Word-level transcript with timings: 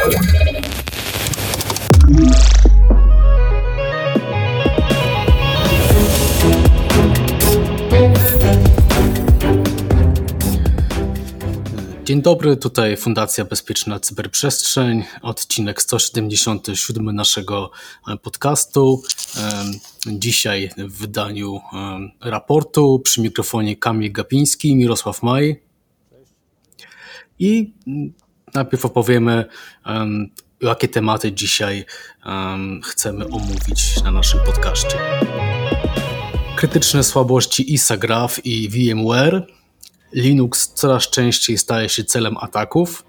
Dzień 0.00 0.12
dobry, 12.22 12.56
tutaj 12.56 12.96
Fundacja 12.96 13.44
Bezpieczna 13.44 14.00
Cyberprzestrzeń, 14.00 15.04
odcinek 15.22 15.82
177 15.82 17.16
naszego 17.16 17.70
e, 18.08 18.16
podcastu. 18.16 19.02
Dzisiaj 20.06 20.70
w 20.78 20.98
wydaniu 20.98 21.60
raportu 22.20 22.98
przy 22.98 23.20
mikrofonie 23.20 23.76
Kamil 23.76 24.12
Gapiński 24.12 24.68
i 24.68 24.76
Mirosław 24.76 25.22
Maj. 25.22 25.62
I 27.38 27.72
najpierw 28.54 28.84
opowiemy, 28.84 29.44
jakie 30.60 30.88
tematy 30.88 31.32
dzisiaj 31.32 31.84
chcemy 32.84 33.26
omówić 33.26 34.02
na 34.04 34.10
naszym 34.10 34.40
podcaście. 34.46 34.98
Krytyczne 36.56 37.04
słabości 37.04 37.74
ISA 37.74 37.96
Graph 37.96 38.46
i 38.46 38.68
VMware– 38.68 39.46
Linux 40.12 40.72
coraz 40.74 41.10
częściej 41.10 41.58
staje 41.58 41.88
się 41.88 42.04
celem 42.04 42.36
ataków, 42.36 43.04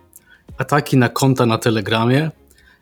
ataki 0.58 0.98
na 0.98 1.10
konta 1.10 1.46
na 1.46 1.58
Telegramie, 1.58 2.32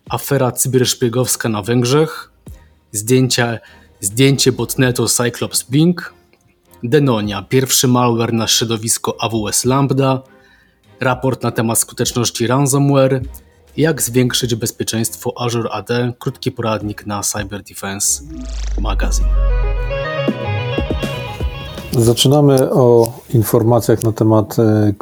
afera 0.09 0.51
cyberszpiegowska 0.51 1.49
na 1.49 1.61
Węgrzech, 1.61 2.31
zdjęcia, 2.91 3.57
zdjęcie 3.99 4.51
botnetu 4.51 5.07
Cyclops 5.07 5.63
Bing, 5.69 6.13
Denonia, 6.83 7.41
pierwszy 7.41 7.87
malware 7.87 8.33
na 8.33 8.47
środowisko 8.47 9.17
AWS 9.21 9.65
Lambda, 9.65 10.21
raport 11.01 11.43
na 11.43 11.51
temat 11.51 11.79
skuteczności 11.79 12.47
ransomware, 12.47 13.21
jak 13.77 14.01
zwiększyć 14.01 14.55
bezpieczeństwo 14.55 15.33
Azure 15.37 15.69
AD, 15.71 15.89
krótki 16.19 16.51
poradnik 16.51 17.05
na 17.05 17.21
Cyber 17.21 17.63
Defense 17.63 18.23
Magazine. 18.81 19.29
Zaczynamy 21.99 22.71
o 22.71 23.13
informacjach 23.33 24.03
na 24.03 24.11
temat 24.11 24.59
e, 24.59 24.93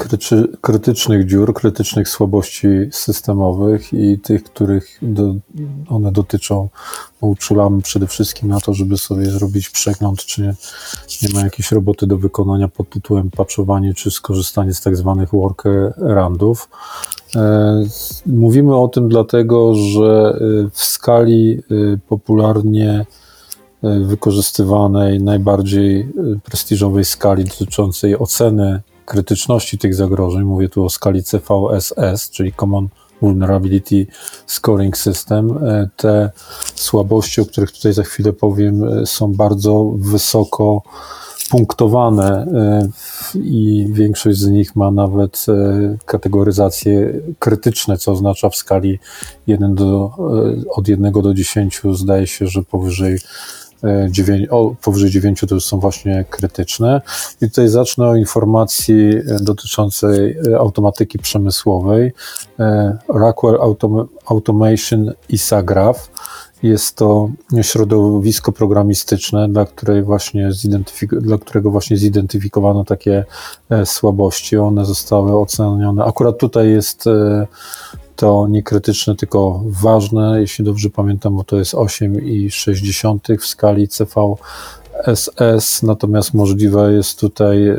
krytycznych 0.62 1.26
dziur, 1.26 1.53
krytycznych 1.53 2.09
słabości 2.09 2.67
systemowych 2.92 3.94
i 3.94 4.20
tych, 4.20 4.44
których 4.44 4.98
do, 5.02 5.36
one 5.90 6.12
dotyczą. 6.12 6.70
Uczulamy 7.22 7.81
przede 7.81 8.08
wszystkim 8.08 8.50
na 8.50 8.59
to, 8.59 8.73
żeby 8.73 8.98
sobie 8.98 9.25
zrobić 9.25 9.70
przegląd, 9.70 10.25
czy 10.25 10.42
nie, 10.42 10.56
nie 11.23 11.34
ma 11.34 11.42
jakiejś 11.42 11.72
roboty 11.72 12.08
do 12.08 12.18
wykonania 12.18 12.68
pod 12.68 12.90
tytułem 12.90 13.31
patchowanie, 13.31 13.94
czy 13.94 14.12
skorzystanie 14.12 14.73
z 14.73 14.81
tak 14.81 14.98
zwanych 14.98 15.30
workaroundów. 15.31 16.70
E, 17.36 17.84
mówimy 18.25 18.75
o 18.75 18.88
tym 18.88 19.09
dlatego, 19.09 19.75
że 19.75 20.40
e, 20.66 20.70
w 20.72 20.84
skali 20.84 21.64
popularnie 22.09 23.06
wykorzystywanej, 23.83 25.22
najbardziej 25.22 26.02
e, 26.02 26.06
prestiżowej 26.44 27.06
skali 27.06 27.45
dotyczącej 27.45 28.19
oceny 28.19 28.81
krytyczności 29.06 29.78
tych 29.78 29.95
zagrożeń. 29.95 30.44
Mówię 30.44 30.69
tu 30.69 30.86
o 30.86 30.89
skali 30.89 31.23
CVSS, 31.23 32.30
czyli 32.30 32.53
Common 32.53 32.88
Vulnerability 33.22 34.08
Scoring 34.45 34.97
System. 34.97 35.58
E, 35.58 35.89
te 35.97 36.30
słabości, 36.75 37.42
o 37.42 37.45
których 37.45 37.72
tutaj 37.72 37.94
za 37.94 38.03
chwilę 38.03 38.34
powiem, 38.34 39.06
są 39.06 39.34
bardzo 39.34 39.94
wysoko 39.97 40.81
punktowane 41.50 42.47
i 43.36 43.88
większość 43.89 44.38
z 44.38 44.47
nich 44.47 44.75
ma 44.75 44.91
nawet 44.91 45.45
kategoryzacje 46.06 47.14
krytyczne, 47.39 47.97
co 47.97 48.12
oznacza 48.12 48.50
w 48.50 48.56
skali 48.56 49.00
1 49.47 49.75
do, 49.75 50.12
od 50.75 50.88
1 50.88 51.12
do 51.12 51.34
10 51.34 51.81
zdaje 51.94 52.28
się, 52.28 52.47
że 52.47 52.64
powyżej 52.64 53.19
9, 54.09 54.47
e, 54.47 54.50
o, 54.52 54.75
powyżej 54.81 55.09
9 55.09 55.42
to 55.50 55.56
już 55.56 55.66
są 55.66 55.80
właśnie 55.80 56.25
krytyczne. 56.29 57.01
I 57.41 57.50
tutaj 57.50 57.68
zacznę 57.68 58.07
o 58.07 58.16
informacji 58.16 59.09
e, 59.09 59.24
dotyczącej 59.41 60.38
e, 60.51 60.57
automatyki 60.57 61.19
przemysłowej. 61.19 62.13
Rockwell 63.09 63.62
Autom 63.62 64.07
Automation 64.25 65.13
ISAGRAPH. 65.29 66.09
Jest 66.63 66.96
to 66.96 67.29
środowisko 67.62 68.51
programistyczne, 68.51 69.50
dla, 69.50 69.66
której 69.66 70.03
właśnie 70.03 70.50
dla 71.12 71.38
którego 71.38 71.72
właśnie 71.72 71.97
zidentyfikowano 71.97 72.84
takie 72.84 73.25
słabości. 73.85 74.57
One 74.57 74.85
zostały 74.85 75.40
ocenione. 75.40 76.03
Akurat 76.03 76.38
tutaj 76.38 76.69
jest 76.69 77.06
to 78.17 78.47
nie 78.47 78.63
krytyczne, 78.63 79.16
tylko 79.16 79.61
ważne. 79.66 80.41
Jeśli 80.41 80.66
dobrze 80.66 80.89
pamiętam, 80.89 81.35
bo 81.35 81.44
to 81.44 81.57
jest 81.57 81.73
8,6 81.73 83.38
w 83.41 83.45
skali 83.45 83.88
CVSS, 83.88 85.83
natomiast 85.83 86.33
możliwe 86.33 86.94
jest 86.94 87.19
tutaj 87.19 87.69
y, 87.69 87.77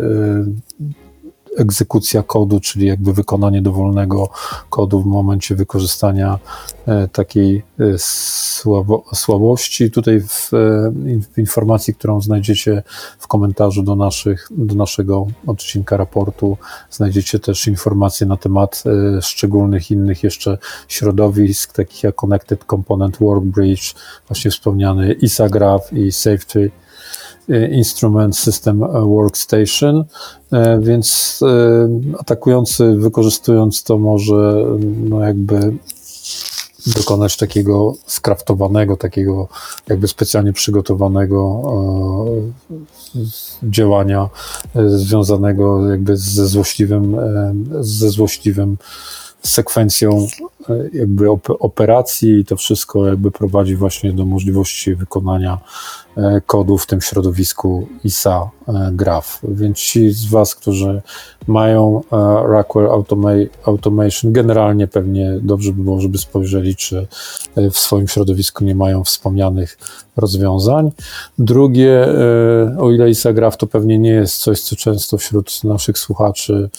egzekucja 1.56 2.22
kodu, 2.22 2.60
czyli 2.60 2.86
jakby 2.86 3.12
wykonanie 3.12 3.62
dowolnego 3.62 4.30
kodu 4.70 5.00
w 5.00 5.06
momencie 5.06 5.54
wykorzystania 5.54 6.38
e, 6.86 7.08
takiej 7.08 7.62
e, 7.80 7.84
słabo, 7.98 9.04
słabości. 9.14 9.90
Tutaj 9.90 10.20
w, 10.20 10.54
e, 10.54 10.92
w, 11.34 11.38
informacji, 11.38 11.94
którą 11.94 12.20
znajdziecie 12.20 12.82
w 13.18 13.26
komentarzu 13.26 13.82
do, 13.82 13.96
naszych, 13.96 14.48
do 14.50 14.74
naszego 14.74 15.26
odcinka 15.46 15.96
raportu, 15.96 16.56
znajdziecie 16.90 17.38
też 17.38 17.66
informacje 17.66 18.26
na 18.26 18.36
temat 18.36 18.84
szczególnych 19.20 19.90
innych 19.90 20.22
jeszcze 20.22 20.58
środowisk, 20.88 21.72
takich 21.72 22.02
jak 22.02 22.14
Connected 22.14 22.64
Component 22.64 23.18
Workbridge, 23.18 23.94
właśnie 24.28 24.50
wspomniany 24.50 25.12
ISAGRAPH 25.12 25.92
i 25.92 26.12
Safety 26.12 26.70
Instrument 27.70 28.36
System 28.36 28.80
Workstation, 28.92 30.04
e, 30.52 30.80
więc 30.80 31.40
e, 31.42 31.88
atakujący 32.18 32.94
wykorzystując 32.96 33.82
to 33.82 33.98
może 33.98 34.64
no 35.00 35.20
jakby 35.24 35.72
dokonać 36.96 37.36
takiego 37.36 37.94
skraftowanego, 38.06 38.96
takiego 38.96 39.48
jakby 39.88 40.08
specjalnie 40.08 40.52
przygotowanego 40.52 41.62
e, 43.16 43.20
działania 43.62 44.28
związanego 44.86 45.90
jakby 45.90 46.16
ze 46.16 46.46
złośliwym, 46.46 47.16
ze 47.80 48.10
złośliwym 48.10 48.76
sekwencją 49.42 50.26
e, 50.68 50.88
jakby 50.92 51.30
operacji 51.58 52.40
i 52.40 52.44
to 52.44 52.56
wszystko 52.56 53.06
jakby 53.06 53.30
prowadzi 53.30 53.76
właśnie 53.76 54.12
do 54.12 54.24
możliwości 54.24 54.94
wykonania 54.94 55.58
e, 56.16 56.40
kodu 56.46 56.78
w 56.78 56.86
tym 56.86 57.00
środowisku 57.00 57.88
ISA 58.04 58.50
e, 58.68 58.90
Graph. 58.92 59.40
Więc 59.48 59.78
ci 59.78 60.10
z 60.10 60.26
Was, 60.26 60.54
którzy 60.54 61.02
mają 61.46 62.00
Rockwell 62.44 62.88
Automation, 63.64 64.32
generalnie 64.32 64.86
pewnie 64.86 65.38
dobrze 65.42 65.72
by 65.72 65.82
było, 65.82 66.00
żeby 66.00 66.18
spojrzeli, 66.18 66.76
czy 66.76 67.06
w 67.56 67.78
swoim 67.78 68.08
środowisku 68.08 68.64
nie 68.64 68.74
mają 68.74 69.04
wspomnianych 69.04 69.78
rozwiązań. 70.16 70.90
Drugie, 71.38 72.06
o 72.78 72.90
ile 72.90 73.10
ISA 73.10 73.32
Graph 73.32 73.56
to 73.56 73.66
pewnie 73.66 73.98
nie 73.98 74.10
jest 74.10 74.36
coś, 74.36 74.60
co 74.60 74.76
często 74.76 75.18
wśród 75.18 75.64
naszych 75.64 75.98
słuchaczy 75.98 76.70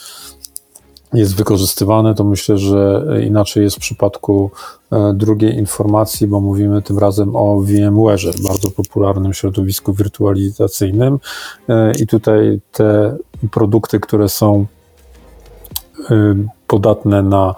jest 1.14 1.36
wykorzystywane, 1.36 2.16
to 2.16 2.24
myślę, 2.24 2.58
że 2.58 3.06
inaczej 3.28 3.64
jest 3.64 3.76
w 3.76 3.80
przypadku 3.80 4.52
e, 4.92 5.14
drugiej 5.14 5.56
informacji, 5.58 6.28
bo 6.28 6.40
mówimy 6.40 6.82
tym 6.82 7.00
razem 7.00 7.36
o 7.36 7.62
VMware, 7.62 8.20
bardzo 8.44 8.72
popularnym 8.72 9.34
środowisku 9.34 9.94
wirtualizacyjnym. 9.94 11.20
E, 11.70 11.92
I 11.92 12.08
tutaj 12.08 12.62
te 12.72 13.18
produkty, 13.52 14.00
które 14.00 14.30
są 14.30 14.66
e, 16.10 16.36
podatne 16.68 17.24
na 17.24 17.56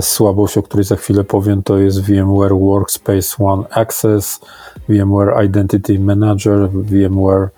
słabość, 0.00 0.58
o 0.58 0.62
której 0.62 0.84
za 0.84 0.96
chwilę 0.96 1.24
powiem, 1.24 1.62
to 1.62 1.78
jest 1.78 2.00
VMware 2.00 2.54
Workspace 2.54 3.44
ONE 3.44 3.64
Access, 3.70 4.40
VMware 4.88 5.44
Identity 5.44 5.98
Manager, 5.98 6.68
VMware 6.70 7.48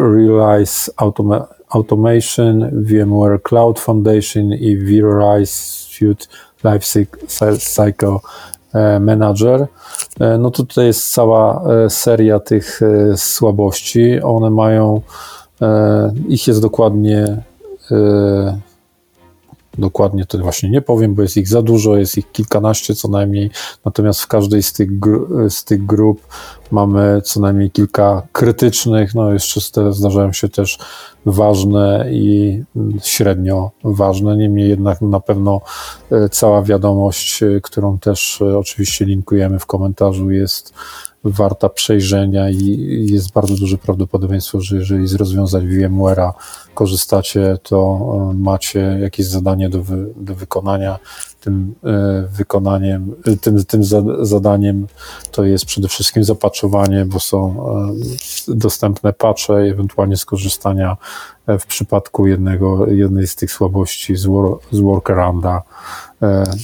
vRealize 0.00 0.90
Automation 0.96 1.60
Automation, 1.70 2.70
VMware 2.72 3.38
Cloud 3.42 3.78
Foundation 3.78 4.52
i 4.52 4.76
vRise 4.76 5.54
Suite 5.88 6.26
Lifecycle 6.64 8.18
e, 8.74 9.00
Manager. 9.00 9.66
E, 10.20 10.38
no 10.38 10.50
to 10.50 10.62
tutaj 10.62 10.86
jest 10.86 11.12
cała 11.12 11.62
e, 11.62 11.90
seria 11.90 12.40
tych 12.40 12.80
słabości. 13.16 14.22
One 14.22 14.50
mają, 14.50 15.00
ich 16.28 16.46
jest 16.46 16.62
dokładnie 16.62 17.42
dokładnie 19.80 20.26
to 20.26 20.38
właśnie 20.38 20.70
nie 20.70 20.82
powiem, 20.82 21.14
bo 21.14 21.22
jest 21.22 21.36
ich 21.36 21.48
za 21.48 21.62
dużo, 21.62 21.96
jest 21.96 22.18
ich 22.18 22.32
kilkanaście 22.32 22.94
co 22.94 23.08
najmniej, 23.08 23.50
natomiast 23.84 24.20
w 24.20 24.26
każdej 24.26 24.62
z 24.62 24.72
tych, 24.72 24.88
z 25.48 25.64
tych 25.64 25.86
grup 25.86 26.26
mamy 26.70 27.22
co 27.24 27.40
najmniej 27.40 27.70
kilka 27.70 28.22
krytycznych, 28.32 29.14
no 29.14 29.32
jeszcze 29.32 29.60
zdarzają 29.92 30.32
się 30.32 30.48
też 30.48 30.78
ważne 31.26 32.06
i 32.10 32.62
średnio 33.02 33.70
ważne, 33.84 34.36
niemniej 34.36 34.68
jednak 34.68 35.00
na 35.00 35.20
pewno 35.20 35.60
e, 36.10 36.28
cała 36.28 36.62
wiadomość, 36.62 37.42
e, 37.42 37.60
którą 37.60 37.98
też 37.98 38.42
e, 38.42 38.58
oczywiście 38.58 39.04
linkujemy 39.04 39.58
w 39.58 39.66
komentarzu 39.66 40.30
jest 40.30 40.74
warta 41.24 41.68
przejrzenia 41.68 42.50
i 42.50 43.06
jest 43.10 43.32
bardzo 43.32 43.54
duże 43.56 43.78
prawdopodobieństwo, 43.78 44.60
że 44.60 44.76
jeżeli 44.76 45.08
z 45.08 45.14
rozwiązań 45.14 45.68
VMware'a 45.68 46.32
korzystacie, 46.74 47.58
to 47.62 47.98
e, 48.30 48.34
macie 48.34 48.98
jakieś 49.00 49.26
zadanie 49.26 49.68
do, 49.68 49.82
wy, 49.82 50.12
do 50.16 50.34
wykonania. 50.34 50.98
Tym 51.40 51.74
e, 51.84 52.28
wykonaniem, 52.32 53.14
e, 53.26 53.36
tym, 53.36 53.64
tym 53.64 53.84
zadaniem 54.20 54.86
to 55.30 55.44
jest 55.44 55.64
przede 55.64 55.88
wszystkim 55.88 56.24
zapaczowanie, 56.24 57.04
bo 57.04 57.20
są 57.20 57.66
dostępne 58.48 59.12
patche, 59.12 59.54
ewentualnie 59.54 60.16
skorzystania 60.16 60.96
w 61.58 61.66
przypadku 61.66 62.26
jednego, 62.26 62.86
jednej 62.86 63.26
z 63.26 63.36
tych 63.36 63.52
słabości 63.52 64.16
z, 64.16 64.26
wor, 64.26 64.58
z 64.70 64.80
workarounda. 64.80 65.62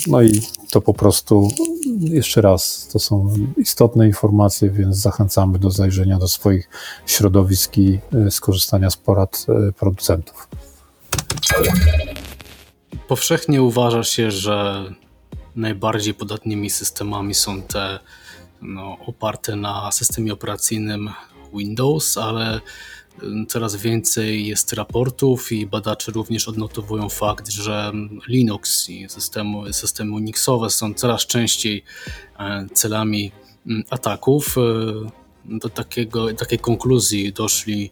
No 0.06 0.22
i 0.22 0.40
to 0.70 0.80
po 0.80 0.94
prostu, 0.94 1.48
jeszcze 2.00 2.40
raz, 2.40 2.88
to 2.92 2.98
są 2.98 3.34
istotne 3.56 4.06
informacje, 4.06 4.70
więc 4.70 4.96
zachęcamy 4.96 5.58
do 5.58 5.70
zajrzenia 5.70 6.18
do 6.18 6.28
swoich 6.28 6.68
środowisk 7.06 7.78
i 7.78 7.98
skorzystania 8.30 8.90
z 8.90 8.96
porad 8.96 9.46
producentów. 9.78 10.48
Powszechnie 13.08 13.62
uważa 13.62 14.04
się, 14.04 14.30
że 14.30 14.84
najbardziej 15.56 16.14
podatnymi 16.14 16.70
systemami 16.70 17.34
są 17.34 17.62
te 17.62 17.98
no, 18.62 18.96
oparte 19.06 19.56
na 19.56 19.92
systemie 19.92 20.32
operacyjnym 20.32 21.10
Windows, 21.54 22.18
ale 22.18 22.60
coraz 23.48 23.76
więcej 23.76 24.46
jest 24.46 24.72
raportów 24.72 25.52
i 25.52 25.66
badacze 25.66 26.12
również 26.12 26.48
odnotowują 26.48 27.08
fakt, 27.08 27.48
że 27.48 27.92
Linux 28.28 28.88
i 28.88 29.08
systemy, 29.08 29.72
systemy 29.72 30.12
Unixowe 30.12 30.70
są 30.70 30.94
coraz 30.94 31.26
częściej 31.26 31.84
e, 32.38 32.66
celami 32.74 33.32
ataków. 33.90 34.56
E, 34.58 35.26
do 35.48 35.68
takiego, 35.68 36.34
takiej 36.34 36.58
konkluzji 36.58 37.32
doszli 37.32 37.90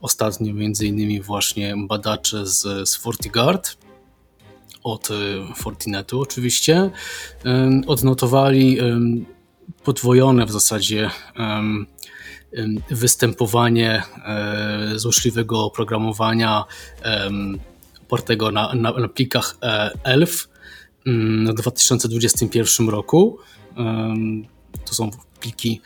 Ostatnio 0.00 0.54
między 0.54 0.86
innymi 0.86 1.20
właśnie 1.20 1.74
badacze 1.76 2.46
z, 2.46 2.88
z 2.88 2.96
FortiGuard 2.96 3.76
od 4.82 5.10
y, 5.10 5.14
Fortinetu 5.56 6.20
oczywiście 6.20 6.90
odnotowali 7.86 8.78
podwojone 9.84 10.46
w 10.46 10.50
zasadzie 10.50 11.10
występowanie 12.90 14.02
e, 14.24 14.92
złośliwego 14.98 15.64
oprogramowania 15.64 16.64
opartego 18.02 18.50
na, 18.50 18.74
na, 18.74 18.92
na 18.92 19.08
plikach 19.08 19.56
e, 19.62 19.90
ELF 20.04 20.48
w 21.50 21.54
2021 21.54 22.88
roku. 22.88 23.38
To 24.84 24.94
są 24.94 25.10
pliki 25.40 25.80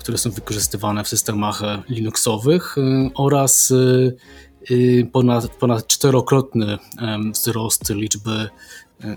które 0.00 0.18
są 0.18 0.30
wykorzystywane 0.30 1.04
w 1.04 1.08
systemach 1.08 1.62
e, 1.62 1.82
Linuxowych 1.88 2.76
oraz 3.14 3.72
ponad, 5.12 5.48
ponad 5.48 5.86
czterokrotny 5.86 6.78
wzrost 7.32 7.90
liczby 7.90 8.48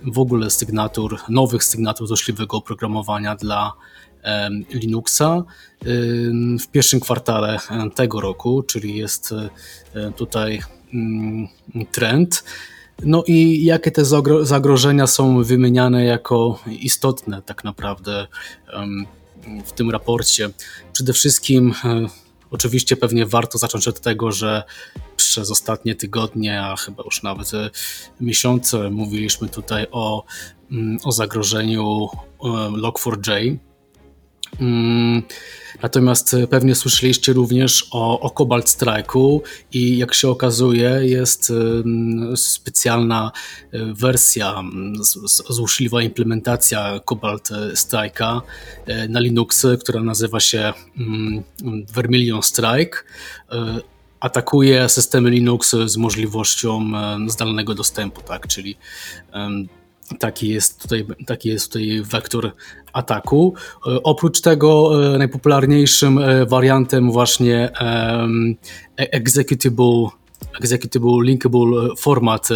w 0.03 0.19
ogóle 0.19 0.49
sygnatur, 0.49 1.19
nowych 1.29 1.63
sygnatur 1.63 2.07
złośliwego 2.07 2.57
oprogramowania 2.57 3.35
dla 3.35 3.73
Linuxa 4.73 5.43
w 6.59 6.67
pierwszym 6.71 6.99
kwartale 6.99 7.59
tego 7.95 8.21
roku, 8.21 8.63
czyli 8.63 8.97
jest 8.97 9.33
tutaj 10.15 10.61
mm, 10.93 11.47
trend. 11.91 12.43
No 13.03 13.23
i 13.27 13.65
jakie 13.65 13.91
te 13.91 14.05
zagrożenia 14.41 15.07
są 15.07 15.43
wymieniane 15.43 16.05
jako 16.05 16.59
istotne 16.67 17.41
tak 17.41 17.63
naprawdę 17.63 18.27
w 19.65 19.71
tym 19.71 19.91
raporcie. 19.91 20.49
Przede 20.93 21.13
wszystkim 21.13 21.73
e, 21.85 22.07
Oczywiście 22.51 22.97
pewnie 22.97 23.25
warto 23.25 23.57
zacząć 23.57 23.87
od 23.87 23.99
tego, 23.99 24.31
że 24.31 24.63
przez 25.15 25.51
ostatnie 25.51 25.95
tygodnie, 25.95 26.63
a 26.63 26.75
chyba 26.75 27.03
już 27.03 27.23
nawet 27.23 27.53
e, 27.53 27.69
miesiące 28.21 28.89
mówiliśmy 28.89 29.49
tutaj 29.49 29.87
o, 29.91 30.23
mm, 30.71 30.97
o 31.03 31.11
zagrożeniu 31.11 32.07
e, 32.43 32.47
Log4j, 32.81 33.31
Mm, 33.31 33.59
natomiast 35.81 36.33
e, 36.33 36.47
pewnie 36.47 36.75
słyszeliście 36.75 37.33
również 37.33 37.87
o, 37.91 38.19
o 38.19 38.29
Cobalt 38.29 38.65
Strike'u 38.65 39.39
i 39.73 39.97
jak 39.97 40.13
się 40.13 40.29
okazuje 40.29 40.99
jest 41.01 41.51
e, 42.31 42.37
specjalna 42.37 43.31
e, 43.71 43.93
wersja, 43.93 44.63
złośliwa 45.49 46.01
implementacja 46.01 46.99
Cobalt 47.09 47.49
Strike'a 47.73 48.41
na 49.09 49.19
Linuxy, 49.19 49.77
która 49.81 50.03
nazywa 50.03 50.39
się 50.39 50.73
mm, 50.97 51.43
Vermilion 51.93 52.43
Strike 52.43 52.97
atakuje 54.19 54.89
systemy 54.89 55.29
Linux 55.29 55.75
z 55.85 55.97
możliwością 55.97 56.91
zdalnego 57.27 57.75
dostępu, 57.75 58.21
tak, 58.21 58.47
czyli 58.47 58.77
Taki 60.19 60.49
jest 60.49 60.81
tutaj, 60.81 61.05
taki 61.25 61.49
jest 61.49 61.67
tutaj 61.71 62.01
wektor 62.01 62.51
ataku. 62.95 63.53
E, 63.87 64.03
oprócz 64.03 64.41
tego 64.41 64.91
e, 65.13 65.17
najpopularniejszym 65.17 66.17
e, 66.17 66.45
wariantem 66.45 67.11
właśnie 67.11 67.69
executable, 68.97 70.07
executable 70.61 71.23
linkable 71.23 71.95
format 71.97 72.49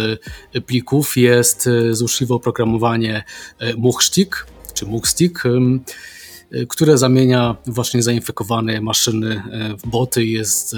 plików 0.66 1.16
jest 1.16 1.68
złośliwe 1.90 2.34
oprogramowanie 2.34 3.24
Muchstick 3.76 4.46
czy 4.74 4.86
Muchstick 4.86 5.42
które 6.68 6.98
zamienia 6.98 7.56
właśnie 7.66 8.02
zainfekowane 8.02 8.80
maszyny 8.80 9.42
w 9.78 9.88
boty. 9.88 10.24
Jest 10.24 10.76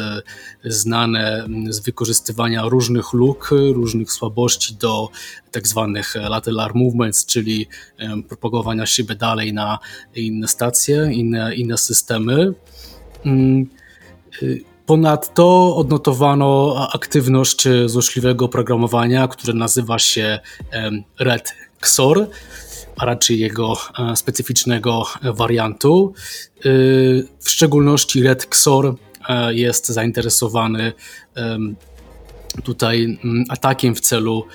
znane 0.64 1.48
z 1.68 1.80
wykorzystywania 1.80 2.62
różnych 2.62 3.12
luk, 3.12 3.50
różnych 3.72 4.12
słabości 4.12 4.74
do 4.74 5.08
tak 5.50 5.68
zwanych 5.68 6.14
lateral 6.14 6.70
movements, 6.74 7.26
czyli 7.26 7.66
propagowania 8.28 8.86
siebie 8.86 9.14
dalej 9.14 9.52
na 9.52 9.78
inne 10.14 10.48
stacje, 10.48 11.10
inne, 11.12 11.54
inne 11.54 11.78
systemy. 11.78 12.54
Mm, 13.24 13.66
y, 14.42 14.64
ponadto 14.86 15.76
odnotowano 15.76 16.76
aktywność 16.92 17.68
złośliwego 17.86 18.44
oprogramowania, 18.44 19.28
które 19.28 19.54
nazywa 19.54 19.98
się 19.98 20.38
Red 21.18 21.54
XOR 21.80 22.28
a 23.02 23.04
raczej 23.04 23.38
jego 23.38 23.76
e, 23.98 24.16
specyficznego 24.16 25.06
wariantu. 25.22 26.14
E, 26.58 26.60
w 27.40 27.50
szczególności 27.50 28.22
Red 28.22 28.44
XOR 28.44 28.96
e, 29.28 29.54
jest 29.54 29.86
zainteresowany 29.86 30.92
tutaj 32.64 33.18
mm, 33.24 33.44
atakiem 33.48 33.94
w 33.94 34.00
celu 34.00 34.46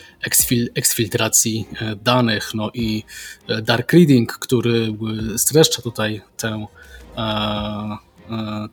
eksfiltracji 0.76 1.68
danych, 2.04 2.52
no 2.54 2.72
i 2.74 3.04
dark 3.64 3.94
reading, 3.94 4.34
który 4.34 4.94
streszcza 5.38 5.82
tutaj 5.82 6.22
tę 6.38 6.66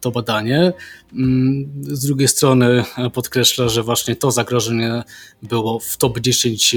to 0.01 0.11
badanie. 0.11 0.73
Mm, 1.13 1.73
z 1.83 2.07
drugiej 2.07 2.29
strony 2.29 2.85
podkreśla, 3.13 3.69
że 3.69 3.83
właśnie 3.83 4.17
to 4.17 4.31
zagrożenie 4.31 5.03
było 5.43 5.79
w 5.79 5.97
top 5.97 6.21
10 6.21 6.77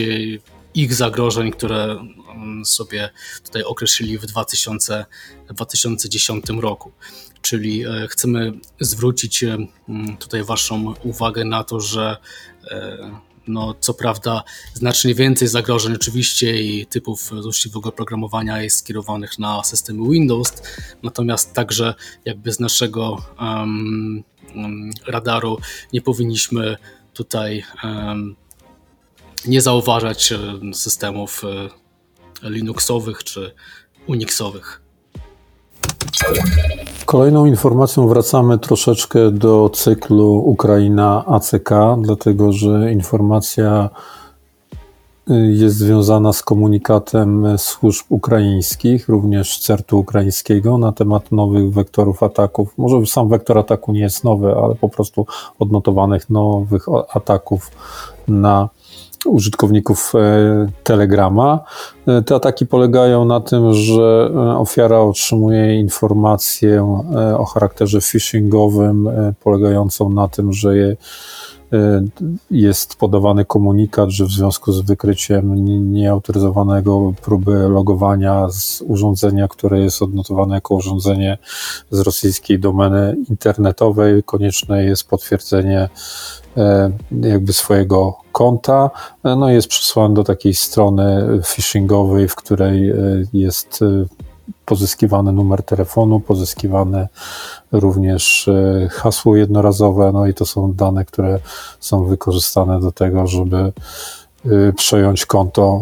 ich 0.78 0.94
zagrożeń, 0.94 1.52
które 1.52 2.06
mm, 2.36 2.66
sobie 2.66 3.10
tutaj 3.44 3.64
określili 3.64 4.18
w 4.18 4.26
2000, 4.26 5.06
2010 5.50 6.46
roku. 6.50 6.92
Czyli 7.42 7.86
e, 7.86 8.08
chcemy 8.10 8.54
zwrócić 8.80 9.44
e, 9.44 9.58
mm, 9.90 10.18
tutaj 10.18 10.44
Waszą 10.44 10.94
uwagę 11.04 11.46
na 11.46 11.64
to, 11.64 11.80
że 11.80 12.18
e, 12.72 13.12
no, 13.48 13.76
co 13.80 13.94
prawda 13.94 14.44
znacznie 14.74 15.16
więcej 15.16 15.48
zagrożeń 15.48 15.94
oczywiście 15.94 16.62
i 16.62 16.86
typów 16.86 17.32
złośliwego 17.40 17.92
programowania 17.92 18.62
jest 18.62 18.78
skierowanych 18.78 19.40
na 19.40 19.64
systemy 19.64 20.10
Windows, 20.10 20.54
natomiast 21.04 21.54
także 21.54 21.94
jakby 22.26 22.52
z 22.52 22.60
naszego 22.60 23.26
um, 23.40 24.24
radaru 25.08 25.58
nie 25.94 26.02
powinniśmy 26.02 26.78
tutaj 27.14 27.64
um, 27.84 28.36
nie 29.48 29.62
zauważać 29.62 30.32
e, 30.32 30.38
systemów 30.74 31.42
e, 32.44 32.50
Linuxowych 32.50 33.24
czy 33.24 33.54
Unixowych. 34.08 34.82
Kolejną 37.06 37.46
informacją 37.46 38.08
wracamy 38.08 38.60
troszeczkę 38.60 39.32
do 39.32 39.70
cyklu 39.70 40.36
Ukraina 40.36 41.26
ACK, 41.26 41.70
dlatego 42.02 42.54
że 42.54 42.92
informacja 42.92 43.90
jest 45.30 45.78
związana 45.78 46.34
z 46.34 46.44
komunikatem 46.44 47.58
służb 47.58 48.06
ukraińskich, 48.10 49.10
również 49.10 49.60
CERT-u 49.60 50.00
ukraińskiego 50.00 50.78
na 50.78 50.92
temat 50.92 51.32
nowych 51.32 51.74
wektorów 51.74 52.24
ataków. 52.24 52.78
Może 52.78 53.06
sam 53.06 53.30
wektor 53.30 53.58
ataku 53.58 53.92
nie 53.92 54.00
jest 54.00 54.24
nowy, 54.24 54.56
ale 54.56 54.76
po 54.76 54.90
prostu 54.90 55.26
odnotowanych 55.60 56.30
nowych 56.30 56.86
ataków 57.14 57.72
na 58.28 58.70
użytkowników 59.30 60.14
e, 60.16 60.68
Telegrama. 60.84 61.60
E, 62.08 62.22
te 62.22 62.36
ataki 62.36 62.66
polegają 62.66 63.26
na 63.26 63.40
tym, 63.40 63.74
że 63.74 64.32
e, 64.36 64.58
ofiara 64.58 65.00
otrzymuje 65.00 65.80
informację 65.80 67.02
o 67.38 67.46
charakterze 67.46 68.02
phishingowym, 68.02 69.10
polegającą 69.44 70.10
na 70.10 70.28
tym, 70.28 70.54
że 70.54 70.78
jest 72.52 72.96
podawany 72.96 73.46
komunikat, 73.46 74.10
że 74.10 74.26
w 74.26 74.32
związku 74.32 74.72
z 74.72 74.82
wykryciem 74.82 75.56
nieautoryzowanego 75.94 77.14
próby 77.22 77.70
logowania 77.70 78.50
z 78.50 78.84
urządzenia, 78.88 79.48
które 79.48 79.80
jest 79.80 80.02
odnotowane 80.02 80.56
jako 80.56 80.76
urządzenie 80.76 81.38
z 81.92 82.00
rosyjskiej 82.00 82.60
domeny 82.60 83.16
internetowej, 83.30 84.24
konieczne 84.24 84.84
jest 84.84 85.10
potwierdzenie 85.10 85.90
E, 86.58 86.92
jakby 87.22 87.54
swojego 87.54 88.18
konta, 88.32 88.90
e, 89.24 89.36
no 89.36 89.50
jest 89.50 89.68
przesłany 89.68 90.16
do 90.16 90.24
takiej 90.24 90.54
strony 90.54 91.28
phishingowej, 91.46 92.28
w 92.28 92.36
której 92.36 92.90
e, 92.90 92.96
jest 93.34 93.84
pozyskiwany 94.66 95.32
numer 95.32 95.64
telefonu, 95.64 96.20
pozyskiwane 96.20 97.08
również 97.72 98.50
hasło 98.92 99.36
jednorazowe, 99.36 100.12
no 100.14 100.28
i 100.28 100.34
to 100.34 100.46
są 100.46 100.74
dane, 100.74 101.06
które 101.06 101.40
są 101.80 102.06
wykorzystane 102.06 102.80
do 102.80 102.92
tego, 102.92 103.28
żeby 103.28 103.74
przejąć 104.76 105.26
konto 105.26 105.82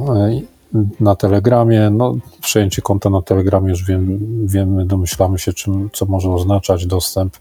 na 1.00 1.16
Telegramie. 1.16 1.90
No, 1.90 2.16
przejęcie 2.42 2.82
konta 2.82 3.10
na 3.10 3.22
Telegramie 3.22 3.70
już 3.70 3.86
wiem, 3.86 4.20
wiemy, 4.46 4.86
domyślamy 4.86 5.40
się, 5.40 5.54
czym, 5.54 5.90
co 5.94 6.06
może 6.06 6.32
oznaczać 6.32 6.86
dostęp 6.86 7.38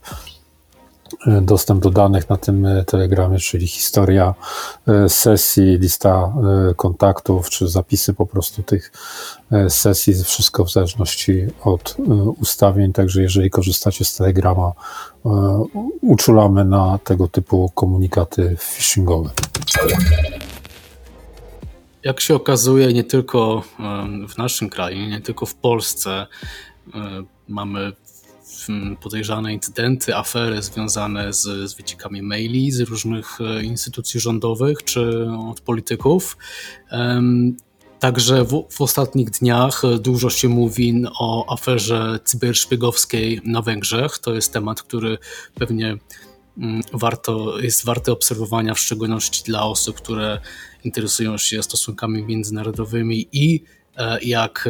dostęp 1.42 1.82
do 1.82 1.90
danych 1.90 2.28
na 2.28 2.36
tym 2.36 2.66
e, 2.66 2.84
telegramie, 2.84 3.38
czyli 3.38 3.66
historia 3.66 4.34
e, 4.88 5.08
sesji, 5.08 5.78
lista 5.78 6.32
e, 6.70 6.74
kontaktów, 6.74 7.50
czy 7.50 7.68
zapisy 7.68 8.14
po 8.14 8.26
prostu 8.26 8.62
tych 8.62 8.92
sesji, 9.68 10.24
wszystko 10.24 10.64
w 10.64 10.72
zależności 10.72 11.46
od 11.64 11.96
ustawień. 12.40 12.92
Także 12.92 13.22
jeżeli 13.22 13.50
korzystacie 13.50 14.04
z 14.04 14.16
telegrama, 14.16 14.72
uczulamy 16.00 16.64
na 16.64 16.98
tego 17.04 17.28
typu 17.28 17.70
komunikaty 17.74 18.56
phishingowe. 18.60 19.30
Jak 22.02 22.20
się 22.20 22.34
okazuje, 22.34 22.92
nie 22.92 23.04
tylko 23.04 23.62
w 24.28 24.38
naszym 24.38 24.70
kraju, 24.70 24.96
nie 24.96 25.20
tylko 25.20 25.46
w 25.46 25.54
Polsce 25.54 26.26
mamy 27.48 27.92
podejrzane 29.00 29.52
incydenty, 29.52 30.16
afery 30.16 30.62
związane 30.62 31.32
z, 31.32 31.70
z 31.70 31.74
wyciekami 31.74 32.22
maili 32.22 32.72
z 32.72 32.80
różnych 32.80 33.40
e, 33.40 33.64
instytucji 33.64 34.20
rządowych 34.20 34.84
czy 34.84 35.28
od 35.50 35.60
polityków. 35.60 36.36
Także 38.00 38.44
w, 38.44 38.66
w, 38.70 38.80
ostatnich 38.80 39.30
dniach 39.30 39.82
dużo 40.00 40.30
się 40.30 40.48
mówi 40.48 41.04
o 41.18 41.52
aferze 41.52 42.18
cyberszpiegowskiej 42.24 43.40
na 43.44 43.62
Węgrzech. 43.62 44.18
To 44.18 44.34
jest 44.34 44.52
temat, 44.52 44.82
który 44.82 45.18
pewnie 45.54 45.96
mm, 46.58 46.82
warto, 46.92 47.60
jest 47.60 47.84
warty 47.84 48.12
obserwowania, 48.12 48.74
w 48.74 48.78
szczególności 48.78 49.42
dla 49.44 49.64
osób, 49.64 49.96
które 49.96 50.40
interesują 50.84 51.38
się 51.38 51.62
stosunkami 51.62 52.22
międzynarodowymi 52.22 53.28
i 53.32 53.64
E, 53.64 53.83
jak 54.22 54.68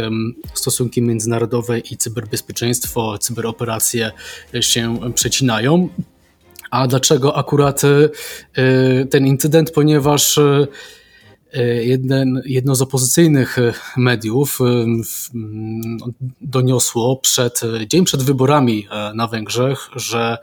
stosunki 0.54 1.02
międzynarodowe 1.02 1.78
i 1.78 1.97
cyberbezpieczeństwo, 1.97 3.19
cyberoperacje 3.19 4.12
się 4.61 4.99
przecinają. 5.14 5.88
A 6.71 6.87
dlaczego 6.87 7.37
akurat 7.37 7.83
e, 7.85 8.09
ten 9.07 9.26
incydent? 9.26 9.71
Ponieważ 9.71 10.38
e, 10.38 10.66
jeden, 11.85 12.43
jedno 12.45 12.75
z 12.75 12.83
opozycyjnych 12.83 13.57
mediów 13.97 14.59
doniosło 16.40 17.16
przed, 17.16 17.61
dzień 17.87 18.04
przed 18.04 18.23
wyborami 18.23 18.88
na 19.14 19.26
Węgrzech, 19.26 19.88
że 19.97 20.38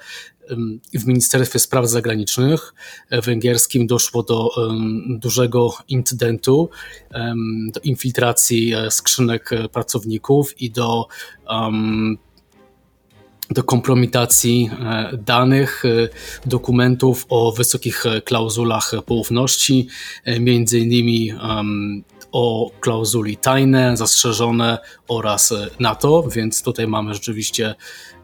w 0.93 1.05
Ministerstwie 1.05 1.59
Spraw 1.59 1.87
Zagranicznych 1.87 2.73
e, 3.09 3.21
węgierskim 3.21 3.87
doszło 3.87 4.23
do 4.23 4.49
dużego 5.09 5.73
incydentu, 5.87 6.69
do 7.73 7.79
infiltracji 7.83 8.73
e, 8.73 8.91
skrzynek 8.91 9.53
e, 9.53 9.69
pracowników 9.69 10.61
i 10.61 10.71
do 10.71 11.07
do 13.49 13.63
kompromitacji 13.63 14.69
danych, 15.17 15.83
dokumentów 16.45 17.25
o 17.29 17.51
wysokich 17.51 18.03
klauzulach 18.25 18.91
poufności, 19.05 19.87
między 20.39 20.79
innymi 20.79 21.33
o 22.31 22.71
klauzuli 22.79 23.37
tajne, 23.37 23.97
zastrzeżone 23.97 24.77
oraz 25.07 25.53
NATO, 25.79 26.23
więc 26.23 26.63
tutaj 26.63 26.87
mamy 26.87 27.13
rzeczywiście 27.13 27.75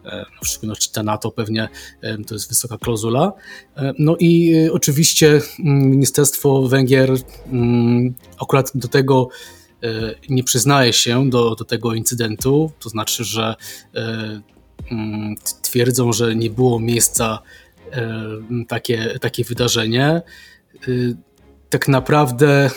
E, 0.08 0.26
w 0.42 0.46
szczególności 0.46 0.92
te 0.92 1.02
NATO 1.02 1.30
pewnie 1.30 1.68
e, 2.00 2.18
to 2.18 2.34
jest 2.34 2.48
wysoka 2.48 2.78
klauzula. 2.78 3.32
E, 3.76 3.92
no 3.98 4.16
i 4.20 4.54
oczywiście 4.72 5.40
mm, 5.60 5.90
Ministerstwo 5.90 6.68
Węgier 6.68 7.10
mm, 7.46 8.14
akurat 8.42 8.70
do 8.74 8.88
tego 8.88 9.28
nie 10.28 10.44
przyznaje 10.44 10.92
się 10.92 11.30
do, 11.30 11.54
do 11.54 11.64
tego 11.64 11.94
incydentu, 11.94 12.72
to 12.78 12.88
znaczy, 12.88 13.24
że 13.24 13.54
mm, 14.90 15.34
twierdzą, 15.62 16.12
że 16.12 16.36
nie 16.36 16.50
było 16.50 16.80
miejsca 16.80 17.38
takie, 18.68 19.18
takie 19.20 19.44
wydarzenie. 19.44 20.22
Tak 21.70 21.88
naprawdę 21.88 22.70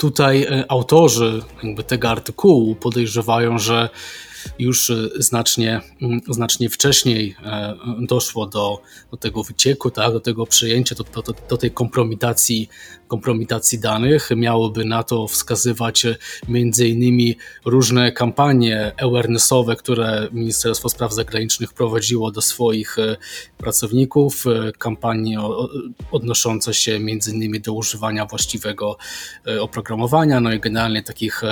tutaj 0.00 0.46
autorzy 0.68 1.42
jakby 1.62 1.82
tego 1.82 2.10
artykułu 2.10 2.74
podejrzewają, 2.74 3.58
że 3.58 3.88
już 4.58 4.90
e, 4.90 5.08
znacznie, 5.18 5.80
mm, 6.02 6.20
znacznie 6.28 6.70
wcześniej 6.70 7.36
e, 7.44 7.74
doszło 7.98 8.46
do, 8.46 8.82
do 9.10 9.16
tego 9.16 9.42
wycieku, 9.42 9.90
tak, 9.90 10.12
do 10.12 10.20
tego 10.20 10.46
przejęcia, 10.46 10.94
do, 10.94 11.22
do, 11.22 11.34
do 11.48 11.56
tej 11.56 11.70
kompromitacji, 11.70 12.68
kompromitacji 13.10 13.78
danych. 13.78 14.28
Miałoby 14.36 14.84
na 14.84 15.02
to 15.02 15.28
wskazywać 15.28 16.06
e, 16.06 16.16
innymi 16.88 17.36
różne 17.64 18.12
kampanie 18.12 18.92
awarenessowe, 19.02 19.76
które 19.76 20.28
Ministerstwo 20.32 20.88
Spraw 20.88 21.14
Zagranicznych 21.14 21.72
prowadziło 21.72 22.30
do 22.30 22.40
swoich 22.40 22.96
pracowników, 23.58 24.44
kampanie 24.78 25.38
odnoszące 26.12 26.74
się 26.74 27.00
innymi 27.28 27.60
do 27.60 27.72
używania 27.72 28.26
właściwego 28.26 28.96
oprogramowania, 29.60 30.40
no 30.40 30.52
i 30.52 30.60
generalnie 30.60 31.02
takich 31.02 31.42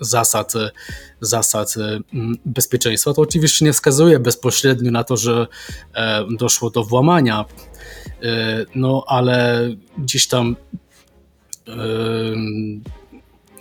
zasad, 0.00 0.52
zasad 1.20 1.74
bezpieczeństwa, 2.44 3.14
to 3.14 3.22
oczywiście 3.22 3.64
nie 3.64 3.72
wskazuje 3.72 4.18
bezpośrednio 4.18 4.90
na 4.90 5.04
to, 5.04 5.16
że 5.16 5.46
e, 5.94 6.24
doszło 6.30 6.70
do 6.70 6.84
włamania, 6.84 7.44
e, 7.44 7.71
no 8.74 9.04
ale 9.06 9.68
gdzieś 9.98 10.26
tam 10.26 10.56
e, 11.68 11.72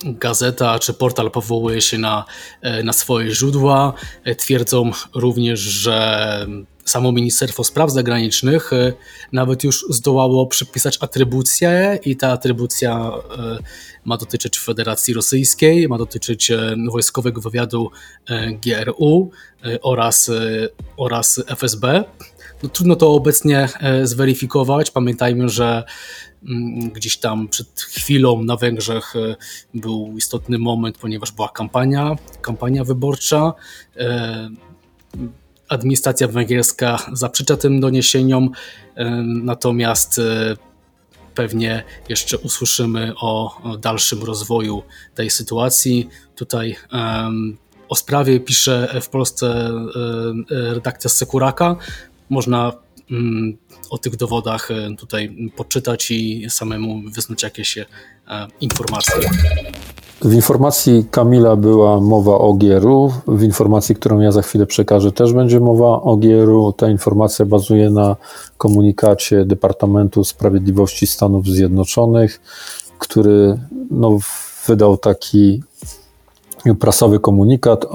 gazeta 0.05 0.79
czy 0.79 0.93
portal 0.93 1.31
powołuje 1.31 1.81
się 1.81 1.97
na, 1.97 2.25
na 2.83 2.93
swoje 2.93 3.35
źródła. 3.35 3.93
Twierdzą 4.37 4.91
również, 5.15 5.59
że 5.59 6.47
samo 6.85 7.11
Ministerstwo 7.11 7.63
Spraw 7.63 7.91
Zagranicznych 7.91 8.71
nawet 9.31 9.63
już 9.63 9.85
zdołało 9.89 10.47
przypisać 10.47 10.97
atrybucję 11.01 11.99
i 12.05 12.17
ta 12.17 12.31
atrybucja 12.31 13.11
ma 14.05 14.17
dotyczyć 14.17 14.59
Federacji 14.59 15.13
Rosyjskiej, 15.13 15.87
ma 15.87 15.97
dotyczyć 15.97 16.51
e, 16.51 16.75
wojskowego 16.91 17.41
wywiadu 17.41 17.91
e, 18.29 18.51
GRU 18.51 19.31
e, 19.65 19.81
oraz, 19.81 20.31
oraz 20.97 21.43
FSB. 21.47 22.03
No, 22.63 22.69
trudno 22.69 22.95
to 22.95 23.11
obecnie 23.13 23.69
zweryfikować. 24.03 24.91
Pamiętajmy, 24.91 25.49
że 25.49 25.83
mm, 26.47 26.89
gdzieś 26.89 27.17
tam 27.17 27.47
przed 27.47 27.81
chwilą 27.81 28.43
na 28.43 28.55
Węgrzech 28.55 29.13
był 29.73 30.13
istotny 30.17 30.57
moment, 30.57 30.97
ponieważ 30.97 31.31
była 31.31 31.49
kampania, 31.49 32.15
kampania 32.41 32.83
wyborcza. 32.83 33.53
Administracja 35.67 36.27
węgierska 36.27 36.97
zaprzecza 37.13 37.57
tym 37.57 37.79
doniesieniom, 37.79 38.49
natomiast 39.25 40.21
pewnie 41.35 41.83
jeszcze 42.09 42.37
usłyszymy 42.37 43.13
o, 43.21 43.61
dalszym 43.79 44.23
rozwoju 44.23 44.83
tej 45.15 45.29
sytuacji. 45.29 46.09
Tutaj 46.35 46.75
o 47.89 47.95
sprawie 47.95 48.39
pisze 48.39 49.01
w 49.01 49.09
Polsce 49.09 49.71
redakcja 50.49 51.09
Sekuraka. 51.09 51.75
Można 52.31 52.71
mm, 53.11 53.57
o 53.89 53.97
tych 53.97 54.15
dowodach 54.15 54.69
tutaj 54.97 55.51
poczytać 55.55 56.11
i 56.11 56.49
samemu 56.49 57.01
wyznać 57.15 57.43
jakieś 57.43 57.77
informacje. 58.61 59.29
W 60.21 60.33
informacji 60.33 61.05
Kamila 61.11 61.55
była 61.55 62.01
mowa 62.01 62.37
o 62.37 62.53
Gieru. 62.53 63.13
W 63.27 63.43
informacji, 63.43 63.95
którą 63.95 64.19
ja 64.19 64.31
za 64.31 64.41
chwilę 64.41 64.65
przekażę, 64.65 65.11
też 65.11 65.33
będzie 65.33 65.59
mowa 65.59 66.01
o 66.01 66.17
Gieru. 66.17 66.73
Ta 66.73 66.89
informacja 66.89 67.45
bazuje 67.45 67.89
na 67.89 68.15
komunikacie 68.57 69.45
Departamentu 69.45 70.23
Sprawiedliwości 70.23 71.07
Stanów 71.07 71.47
Zjednoczonych, 71.47 72.41
który 72.99 73.59
no, 73.91 74.17
wydał 74.67 74.97
taki 74.97 75.63
prasowy 76.79 77.19
komunikat 77.19 77.85
e, 77.85 77.87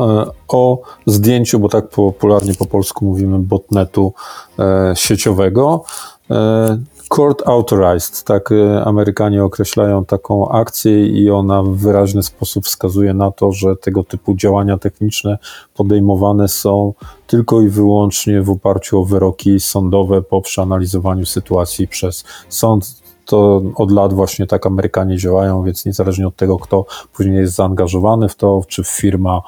o 0.48 0.80
zdjęciu, 1.06 1.58
bo 1.58 1.68
tak 1.68 1.88
popularnie 1.88 2.54
po 2.54 2.66
polsku 2.66 3.04
mówimy, 3.04 3.38
botnetu 3.38 4.12
e, 4.58 4.92
sieciowego. 4.96 5.84
E, 6.30 6.78
Court 7.08 7.48
Authorized, 7.48 8.24
tak 8.24 8.50
Amerykanie 8.84 9.44
określają 9.44 10.04
taką 10.04 10.48
akcję 10.48 11.06
i 11.06 11.30
ona 11.30 11.62
w 11.62 11.76
wyraźny 11.76 12.22
sposób 12.22 12.64
wskazuje 12.64 13.14
na 13.14 13.30
to, 13.30 13.52
że 13.52 13.76
tego 13.76 14.04
typu 14.04 14.34
działania 14.34 14.78
techniczne 14.78 15.38
podejmowane 15.74 16.48
są 16.48 16.94
tylko 17.26 17.60
i 17.60 17.68
wyłącznie 17.68 18.42
w 18.42 18.50
oparciu 18.50 19.00
o 19.00 19.04
wyroki 19.04 19.60
sądowe 19.60 20.22
po 20.22 20.40
przeanalizowaniu 20.40 21.26
sytuacji 21.26 21.88
przez 21.88 22.24
sąd. 22.48 23.05
To 23.26 23.62
od 23.74 23.90
lat 23.90 24.12
właśnie 24.12 24.46
tak 24.46 24.66
Amerykanie 24.66 25.16
działają, 25.16 25.62
więc 25.62 25.84
niezależnie 25.84 26.28
od 26.28 26.36
tego, 26.36 26.58
kto 26.58 26.84
później 27.12 27.36
jest 27.36 27.54
zaangażowany 27.54 28.28
w 28.28 28.34
to, 28.34 28.62
czy 28.68 28.84
firma 28.84 29.42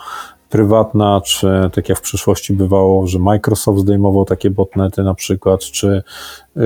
prywatna, 0.51 1.21
czy 1.21 1.71
tak 1.75 1.89
jak 1.89 1.99
w 1.99 2.03
przyszłości 2.03 2.53
bywało, 2.53 3.07
że 3.07 3.19
Microsoft 3.19 3.81
zdejmował 3.81 4.25
takie 4.25 4.51
botnety 4.51 5.03
na 5.03 5.15
przykład, 5.15 5.61
czy 5.61 6.03
yy, 6.57 6.63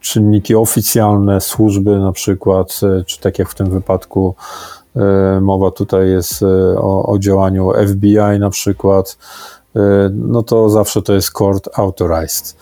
czynniki 0.00 0.54
oficjalne, 0.54 1.40
służby 1.40 1.98
na 1.98 2.12
przykład, 2.12 2.80
e, 2.82 3.04
czy 3.04 3.20
tak 3.20 3.38
jak 3.38 3.48
w 3.48 3.54
tym 3.54 3.70
wypadku 3.70 4.34
e, 4.96 5.40
mowa 5.40 5.70
tutaj 5.70 6.08
jest 6.08 6.42
e, 6.42 6.46
o, 6.78 7.06
o 7.06 7.18
działaniu 7.18 7.72
FBI 7.88 8.38
na 8.38 8.50
przykład, 8.50 9.18
no 10.12 10.42
to 10.42 10.70
zawsze 10.70 11.02
to 11.02 11.14
jest 11.14 11.30
court 11.30 11.68
authorized. 11.74 12.56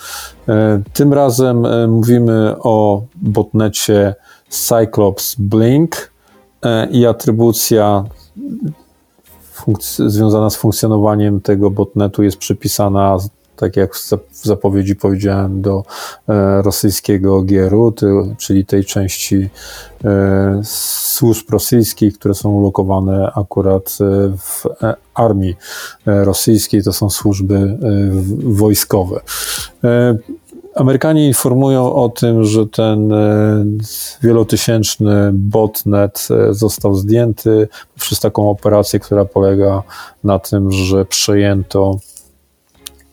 Tym 0.93 1.13
razem 1.13 1.67
mówimy 1.91 2.55
o 2.59 3.03
botnecie 3.17 4.15
Cyclops 4.49 5.35
Blink 5.39 6.13
i 6.91 7.07
atrybucja 7.07 8.05
związana 10.07 10.51
z 10.51 10.57
funkcjonowaniem 10.57 11.41
tego 11.41 11.71
botnetu 11.71 12.23
jest 12.23 12.37
przypisana 12.37 13.19
tak 13.57 13.77
jak 13.77 13.95
w 13.97 14.09
zapowiedzi 14.43 14.97
powiedziałem, 14.97 15.63
do 15.63 15.83
e, 16.29 16.63
rosyjskiego 16.63 17.43
Gieru, 17.43 17.95
czyli 18.39 18.67
tej 18.67 18.85
części 18.85 19.51
e, 20.05 20.61
służb 20.65 21.51
rosyjskich, 21.51 22.19
które 22.19 22.35
są 22.35 22.51
ulokowane 22.51 23.33
akurat 23.35 23.99
e, 24.01 24.37
w 24.39 24.65
armii 25.15 25.57
rosyjskiej, 26.07 26.83
to 26.83 26.93
są 26.93 27.11
służby 27.11 27.79
wojskowe. 28.45 29.21
Amerykanie 30.75 31.27
informują 31.27 31.95
o 31.95 32.09
tym, 32.09 32.45
że 32.45 32.67
ten 32.67 33.13
wielotysięczny 34.23 35.31
botnet 35.33 36.29
został 36.51 36.95
zdjęty 36.95 37.69
przez 37.97 38.21
taką 38.21 38.51
operację, 38.51 39.01
która 39.01 39.25
polega 39.25 39.83
na 40.25 40.39
tym, 40.39 40.73
że 40.73 41.05
przejęto 41.05 41.99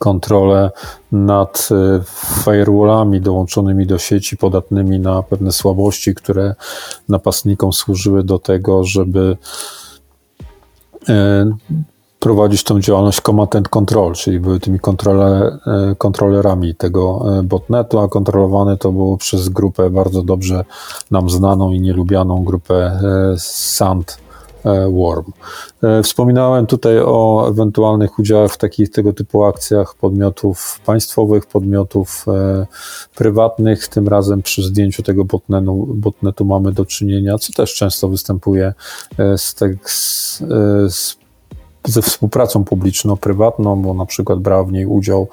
kontrolę 0.00 0.70
nad 1.12 1.68
y, 1.70 2.44
firewallami 2.44 3.20
dołączonymi 3.20 3.86
do 3.86 3.98
sieci, 3.98 4.36
podatnymi 4.36 4.98
na 4.98 5.22
pewne 5.22 5.52
słabości, 5.52 6.14
które 6.14 6.54
napastnikom 7.08 7.72
służyły 7.72 8.24
do 8.24 8.38
tego, 8.38 8.84
żeby 8.84 9.36
e, 11.08 11.50
prowadzić 12.20 12.64
tą 12.64 12.80
działalność 12.80 13.20
command 13.20 13.56
and 13.56 13.68
control, 13.68 14.14
czyli 14.14 14.40
były 14.40 14.60
tymi 14.60 14.80
kontrole, 14.80 15.58
e, 15.66 15.94
kontrolerami 15.98 16.74
tego 16.74 17.24
e, 17.38 17.42
botnetu, 17.42 17.98
a 17.98 18.08
kontrolowane 18.08 18.76
to 18.76 18.92
było 18.92 19.16
przez 19.16 19.48
grupę 19.48 19.90
bardzo 19.90 20.22
dobrze 20.22 20.64
nam 21.10 21.30
znaną 21.30 21.72
i 21.72 21.80
nielubianą 21.80 22.44
grupę 22.44 23.00
SAND. 23.38 24.18
E, 24.26 24.29
Worm. 24.92 25.32
E, 25.82 26.02
wspominałem 26.02 26.66
tutaj 26.66 26.98
o 26.98 27.46
ewentualnych 27.48 28.18
udziałach 28.18 28.52
w 28.52 28.58
takich 28.58 28.90
tego 28.90 29.12
typu 29.12 29.44
akcjach 29.44 29.94
podmiotów 29.94 30.80
państwowych, 30.86 31.46
podmiotów 31.46 32.24
e, 32.28 32.66
prywatnych. 33.16 33.88
Tym 33.88 34.08
razem 34.08 34.42
przy 34.42 34.62
zdjęciu 34.62 35.02
tego 35.02 35.24
botnetu, 35.24 35.86
botnetu 35.94 36.44
mamy 36.44 36.72
do 36.72 36.86
czynienia, 36.86 37.38
co 37.38 37.52
też 37.52 37.74
często 37.74 38.08
występuje 38.08 38.74
z, 39.36 39.54
tak, 39.54 39.90
z, 39.90 40.38
z 40.88 41.20
ze 41.84 42.02
współpracą 42.02 42.64
publiczno-prywatną, 42.64 43.82
bo 43.82 43.94
na 43.94 44.06
przykład 44.06 44.38
brała 44.38 44.64
w 44.64 44.72
niej 44.72 44.86
udział 44.86 45.28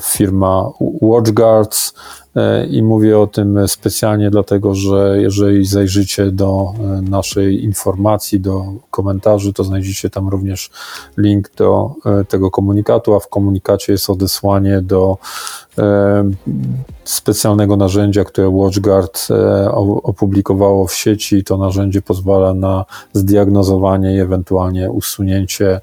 firma 0.00 0.70
WatchGuards, 1.02 1.92
E, 1.92 2.25
I 2.70 2.82
mówię 2.82 3.18
o 3.18 3.26
tym 3.26 3.68
specjalnie 3.68 4.30
dlatego, 4.30 4.74
że 4.74 5.16
jeżeli 5.20 5.66
zajrzycie 5.66 6.32
do 6.32 6.74
e, 6.78 7.02
naszej 7.02 7.64
informacji, 7.64 8.40
do 8.40 8.64
komentarzy, 8.90 9.52
to 9.52 9.64
znajdziecie 9.64 10.10
tam 10.10 10.28
również 10.28 10.70
link 11.16 11.50
do 11.56 11.94
e, 12.06 12.24
tego 12.24 12.50
komunikatu, 12.50 13.14
a 13.14 13.20
w 13.20 13.28
komunikacie 13.28 13.92
jest 13.92 14.10
odesłanie 14.10 14.82
do 14.82 15.18
specjalnego 17.04 17.76
narzędzia, 17.76 18.24
które 18.24 18.50
WatchGuard 18.50 19.28
opublikowało 20.02 20.86
w 20.86 20.94
sieci. 20.94 21.44
To 21.44 21.56
narzędzie 21.56 22.02
pozwala 22.02 22.54
na 22.54 22.84
zdiagnozowanie 23.12 24.16
i 24.16 24.20
ewentualnie 24.20 24.90
usunięcie 24.90 25.80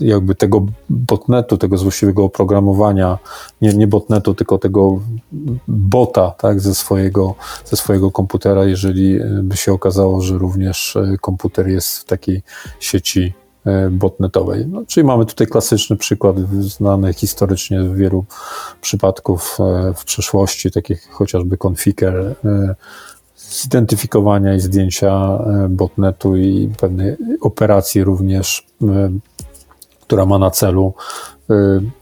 jakby 0.00 0.34
tego 0.34 0.66
botnetu, 0.90 1.58
tego 1.58 1.78
złośliwego 1.78 2.24
oprogramowania, 2.24 3.18
nie, 3.60 3.74
nie 3.74 3.86
botnetu, 3.86 4.34
tylko 4.34 4.58
tego 4.58 5.00
bota 5.68 6.30
tak, 6.30 6.60
ze, 6.60 6.74
swojego, 6.74 7.34
ze 7.64 7.76
swojego 7.76 8.10
komputera, 8.10 8.64
jeżeli 8.64 9.20
by 9.42 9.56
się 9.56 9.72
okazało, 9.72 10.20
że 10.20 10.38
również 10.38 10.96
e, 10.96 11.16
komputer 11.20 11.68
jest 11.68 11.98
w 11.98 12.04
takiej 12.04 12.42
sieci 12.80 13.34
e, 13.64 13.90
botnetowej. 13.90 14.66
No, 14.66 14.82
czyli 14.86 15.06
mamy 15.06 15.26
tutaj 15.26 15.46
klasyczny 15.46 15.96
przykład 15.96 16.36
znany 16.60 17.12
historycznie 17.12 17.82
w 17.82 17.96
wielu 17.96 18.24
przypadków 18.80 19.58
e, 19.60 19.94
w 19.94 20.04
przeszłości, 20.04 20.70
takich 20.70 21.08
chociażby 21.10 21.56
Conficker, 21.56 22.34
zidentyfikowania 23.38 24.54
i 24.54 24.60
zdjęcia 24.60 25.38
botnetu 25.68 26.36
i 26.36 26.70
pewnej 26.80 27.16
operacji 27.40 28.04
również 28.04 28.66
która 30.08 30.26
ma 30.26 30.38
na 30.38 30.50
celu 30.50 30.94
y, 31.50 31.54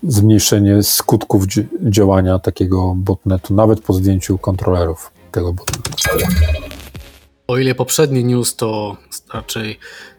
zmniejszenie 0.03 0.83
skutków 0.83 1.44
działania 1.83 2.38
takiego 2.38 2.94
botnetu, 2.96 3.55
nawet 3.55 3.81
po 3.81 3.92
zdjęciu 3.92 4.38
kontrolerów 4.38 5.11
tego 5.33 5.53
botnetu. 5.53 5.90
O 7.46 7.59
ile 7.59 7.75
poprzedni 7.75 8.25
news 8.25 8.57
to 8.57 8.96
raczej 9.35 9.79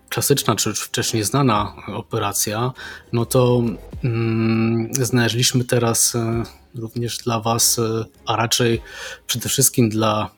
klasyczna 0.09 0.55
czy 0.55 0.73
wcześniej 0.73 1.23
znana 1.23 1.73
operacja, 1.95 2.71
no 3.13 3.25
to 3.25 3.61
mm, 4.03 4.89
znaleźliśmy 4.93 5.63
teraz 5.63 6.15
e, 6.15 6.43
również 6.75 7.17
dla 7.17 7.39
Was, 7.39 7.79
e, 7.79 8.05
a 8.25 8.35
raczej 8.35 8.81
przede 9.27 9.49
wszystkim 9.49 9.89
dla 9.89 10.29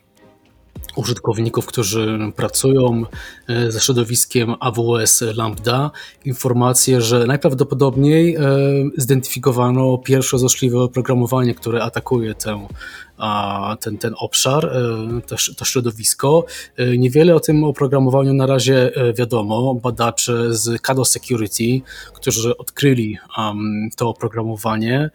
użytkowników, 0.96 1.66
którzy 1.66 2.18
pracują 2.36 3.02
e, 3.48 3.72
ze 3.72 3.80
środowiskiem 3.80 4.54
AWS 4.60 5.24
Lambda, 5.34 5.90
informację, 6.24 7.00
że 7.00 7.26
najprawdopodobniej 7.26 8.36
e, 8.36 8.40
zidentyfikowano 8.96 9.98
pierwsze 9.98 10.38
złośliwe 10.38 10.78
oprogramowanie, 10.78 11.54
które 11.54 11.82
atakuje 11.82 12.34
tę, 12.34 12.66
ten, 13.80 13.98
ten 13.98 14.14
obszar, 14.18 14.66
e, 14.66 15.20
to, 15.26 15.36
to 15.56 15.64
środowisko. 15.64 16.44
Niewiele 16.98 17.34
o 17.34 17.40
tym 17.40 17.64
oprogramowaniu 17.64 18.34
na 18.34 18.46
razie 18.46 18.92
wiadomo. 19.18 19.74
Badacze 19.74 20.54
z 20.54 20.82
Kado 20.82 21.04
Security, 21.04 21.80
którzy 22.14 22.56
odkryli 22.56 23.18
to 23.96 24.08
oprogramowanie, 24.08 25.10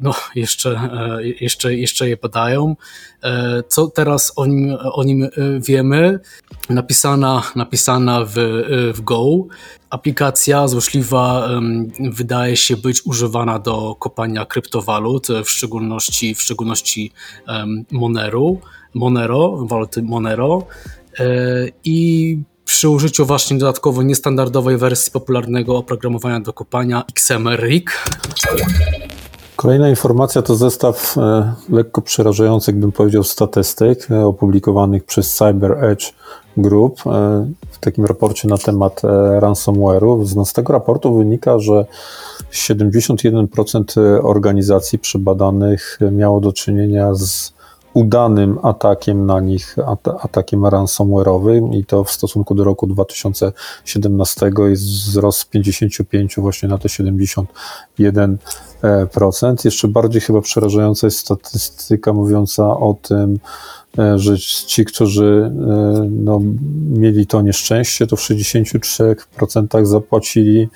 no, 0.00 0.14
jeszcze, 0.34 0.70
e, 0.70 1.18
jeszcze, 1.40 1.74
jeszcze 1.74 2.08
je 2.08 2.16
badają. 2.16 2.76
E, 3.22 3.62
co 3.68 3.86
teraz 3.86 4.32
o 4.36 4.46
nim, 4.46 4.76
o 4.92 5.04
nim 5.04 5.28
wiemy? 5.60 6.20
Napisana, 6.70 7.42
napisana 7.56 8.24
w, 8.24 8.32
w 8.94 9.00
Go. 9.00 9.46
Aplikacja 9.90 10.68
złośliwa 10.68 11.48
wydaje 12.10 12.56
się 12.56 12.76
być 12.76 13.06
używana 13.06 13.58
do 13.58 13.94
kopania 13.94 14.46
kryptowalut, 14.46 15.28
w 15.44 15.50
szczególności, 15.50 16.34
w 16.34 16.42
szczególności 16.42 17.12
Monero, 17.90 18.56
Monero, 18.94 19.66
waluty 19.66 20.02
Monero. 20.02 20.66
I 21.84 22.38
przy 22.64 22.88
użyciu 22.88 23.26
właśnie 23.26 23.58
dodatkowo 23.58 24.02
niestandardowej 24.02 24.76
wersji 24.76 25.12
popularnego 25.12 25.76
oprogramowania 25.76 26.40
do 26.40 26.52
kopania 26.52 27.04
XMR 27.08 27.62
Rig 27.62 28.04
Kolejna 29.60 29.88
informacja 29.88 30.42
to 30.42 30.56
zestaw 30.56 31.18
e, 31.18 31.52
lekko 31.68 32.02
przerażających, 32.02 32.76
bym 32.76 32.92
powiedział, 32.92 33.24
statystyk 33.24 34.10
e, 34.10 34.26
opublikowanych 34.26 35.04
przez 35.04 35.34
Cyber 35.34 35.84
Edge 35.84 36.12
Group 36.56 37.00
e, 37.06 37.10
w 37.70 37.78
takim 37.78 38.04
raporcie 38.04 38.48
na 38.48 38.58
temat 38.58 39.02
ransomware'u. 39.38 40.44
Z 40.44 40.52
tego 40.52 40.72
raportu 40.72 41.14
wynika, 41.14 41.58
że 41.58 41.86
71% 42.52 44.20
organizacji 44.22 44.98
przebadanych 44.98 45.98
miało 46.12 46.40
do 46.40 46.52
czynienia 46.52 47.14
z 47.14 47.52
udanym 47.94 48.58
atakiem 48.62 49.26
na 49.26 49.40
nich, 49.40 49.76
atakiem 50.22 50.62
ransomware'owym 50.62 51.74
i 51.74 51.84
to 51.84 52.04
w 52.04 52.10
stosunku 52.10 52.54
do 52.54 52.64
roku 52.64 52.86
2017 52.86 54.50
jest 54.58 54.82
wzrost 54.82 55.38
z 55.38 55.44
55 55.44 56.36
właśnie 56.36 56.68
na 56.68 56.78
te 56.78 56.88
71%. 56.88 57.44
Jeszcze 59.64 59.88
bardziej 59.88 60.20
chyba 60.20 60.40
przerażająca 60.40 61.06
jest 61.06 61.18
statystyka 61.18 62.12
mówiąca 62.12 62.64
o 62.64 62.96
tym, 63.02 63.38
E, 63.98 64.18
że 64.18 64.38
ci, 64.38 64.84
którzy 64.84 65.52
e, 65.52 66.08
no, 66.10 66.40
mieli 66.90 67.26
to 67.26 67.42
nieszczęście, 67.42 68.06
to 68.06 68.16
w 68.16 68.20
63% 68.20 69.86
zapłacili 69.86 70.68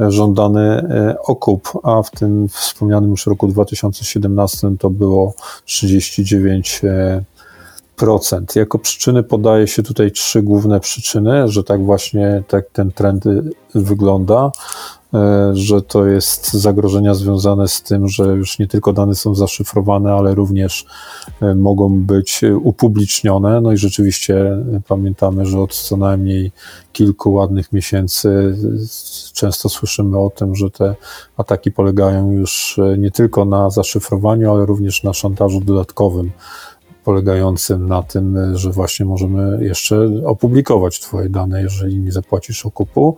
e, 0.00 0.10
żądany 0.10 0.88
okup, 1.26 1.72
a 1.82 2.02
w 2.02 2.10
tym 2.10 2.48
wspomnianym 2.48 3.10
już 3.10 3.26
roku 3.26 3.48
2017 3.48 4.70
to 4.78 4.90
było 4.90 5.34
39%. 5.66 7.22
Jako 8.56 8.78
przyczyny 8.78 9.22
podaje 9.22 9.66
się 9.66 9.82
tutaj 9.82 10.12
trzy 10.12 10.42
główne 10.42 10.80
przyczyny, 10.80 11.48
że 11.48 11.64
tak 11.64 11.84
właśnie 11.84 12.42
tak 12.48 12.64
ten 12.72 12.92
trend 12.92 13.24
wygląda. 13.74 14.50
E, 15.14 15.50
że 15.54 15.82
to 15.82 16.06
jest 16.06 16.52
zagrożenia 16.52 17.14
związane 17.14 17.68
z 17.68 17.82
tym, 17.82 18.08
że 18.08 18.24
już 18.24 18.58
nie 18.58 18.66
tylko 18.66 18.92
dane 18.92 19.14
są 19.14 19.34
zaszyfrowane, 19.34 20.12
ale 20.12 20.34
również 20.34 20.86
e, 21.40 21.54
mogą 21.54 22.00
być 22.00 22.40
upublicznione. 22.62 23.60
No 23.60 23.72
i 23.72 23.76
rzeczywiście 23.76 24.58
pamiętamy, 24.88 25.46
że 25.46 25.60
od 25.60 25.74
co 25.74 25.96
najmniej 25.96 26.52
kilku 26.92 27.32
ładnych 27.32 27.72
miesięcy 27.72 28.56
często 29.32 29.68
słyszymy 29.68 30.18
o 30.18 30.30
tym, 30.30 30.54
że 30.54 30.70
te 30.70 30.94
ataki 31.36 31.72
polegają 31.72 32.32
już 32.32 32.78
e, 32.78 32.98
nie 32.98 33.10
tylko 33.10 33.44
na 33.44 33.70
zaszyfrowaniu, 33.70 34.52
ale 34.52 34.66
również 34.66 35.02
na 35.02 35.12
szantażu 35.12 35.60
dodatkowym 35.60 36.30
polegającym 37.04 37.88
na 37.88 38.02
tym, 38.02 38.56
że 38.56 38.70
właśnie 38.70 39.06
możemy 39.06 39.64
jeszcze 39.64 40.10
opublikować 40.24 41.00
Twoje 41.00 41.28
dane, 41.28 41.62
jeżeli 41.62 41.98
nie 41.98 42.12
zapłacisz 42.12 42.66
okupu. 42.66 43.16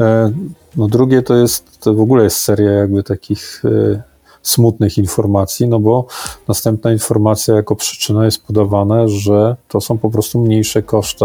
E, 0.00 0.32
no 0.76 0.88
drugie 0.88 1.22
to 1.22 1.36
jest, 1.36 1.80
to 1.80 1.94
w 1.94 2.00
ogóle 2.00 2.24
jest 2.24 2.36
seria 2.36 2.70
jakby 2.70 3.02
takich 3.02 3.62
e, 3.64 4.02
smutnych 4.42 4.98
informacji, 4.98 5.68
no 5.68 5.80
bo 5.80 6.06
następna 6.48 6.92
informacja 6.92 7.54
jako 7.54 7.76
przyczyna 7.76 8.24
jest 8.24 8.46
podawane, 8.46 9.08
że 9.08 9.56
to 9.68 9.80
są 9.80 9.98
po 9.98 10.10
prostu 10.10 10.40
mniejsze 10.40 10.82
koszty 10.82 11.24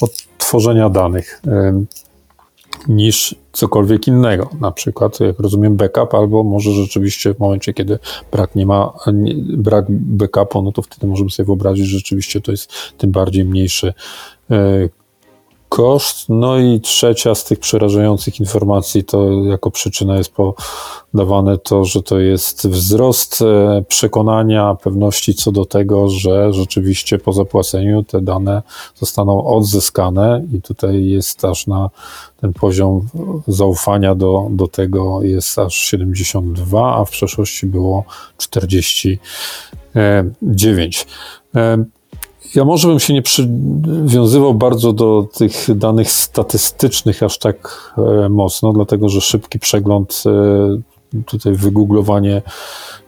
odtworzenia 0.00 0.90
danych. 0.90 1.42
Niż 2.88 3.34
cokolwiek 3.52 4.06
innego. 4.06 4.50
Na 4.60 4.70
przykład, 4.70 5.20
jak 5.20 5.40
rozumiem, 5.40 5.76
backup, 5.76 6.14
albo 6.14 6.44
może 6.44 6.72
rzeczywiście 6.72 7.34
w 7.34 7.38
momencie, 7.38 7.74
kiedy 7.74 7.98
brak 8.32 8.54
nie 8.54 8.66
ma, 8.66 8.92
nie, 9.12 9.34
brak 9.56 9.84
backupu, 9.88 10.62
no 10.62 10.72
to 10.72 10.82
wtedy 10.82 11.06
możemy 11.06 11.30
sobie 11.30 11.46
wyobrazić, 11.46 11.86
że 11.86 11.98
rzeczywiście 11.98 12.40
to 12.40 12.50
jest 12.50 12.72
tym 12.98 13.10
bardziej 13.10 13.44
mniejszy 13.44 13.94
e, 14.50 14.88
koszt. 15.70 16.28
No 16.28 16.58
i 16.58 16.80
trzecia 16.80 17.34
z 17.34 17.44
tych 17.44 17.58
przerażających 17.58 18.40
informacji 18.40 19.04
to 19.04 19.30
jako 19.44 19.70
przyczyna 19.70 20.16
jest 20.16 20.32
podawane 20.32 21.58
to, 21.58 21.84
że 21.84 22.02
to 22.02 22.18
jest 22.18 22.68
wzrost 22.68 23.42
e, 23.42 23.84
przekonania, 23.88 24.76
pewności 24.82 25.34
co 25.34 25.52
do 25.52 25.64
tego, 25.64 26.08
że 26.08 26.52
rzeczywiście 26.52 27.18
po 27.18 27.32
zapłaceniu 27.32 28.02
te 28.02 28.20
dane 28.20 28.62
zostaną 28.96 29.46
odzyskane 29.46 30.44
i 30.52 30.62
tutaj 30.62 31.04
jest 31.04 31.44
aż 31.44 31.66
na 31.66 31.90
ten 32.40 32.52
poziom 32.52 33.08
zaufania 33.48 34.14
do, 34.14 34.48
do 34.50 34.68
tego 34.68 35.22
jest 35.22 35.58
aż 35.58 35.74
72, 35.74 36.96
a 36.96 37.04
w 37.04 37.10
przeszłości 37.10 37.66
było 37.66 38.04
49. 38.36 41.06
Ja 42.54 42.64
może 42.64 42.88
bym 42.88 43.00
się 43.00 43.14
nie 43.14 43.22
przywiązywał 43.22 44.54
bardzo 44.54 44.92
do 44.92 45.26
tych 45.34 45.76
danych 45.76 46.12
statystycznych 46.12 47.22
aż 47.22 47.38
tak 47.38 47.92
e, 47.98 48.28
mocno, 48.28 48.72
dlatego 48.72 49.08
że 49.08 49.20
szybki 49.20 49.58
przegląd, 49.58 50.22
e, 50.26 51.22
tutaj 51.26 51.54
wygooglowanie 51.54 52.42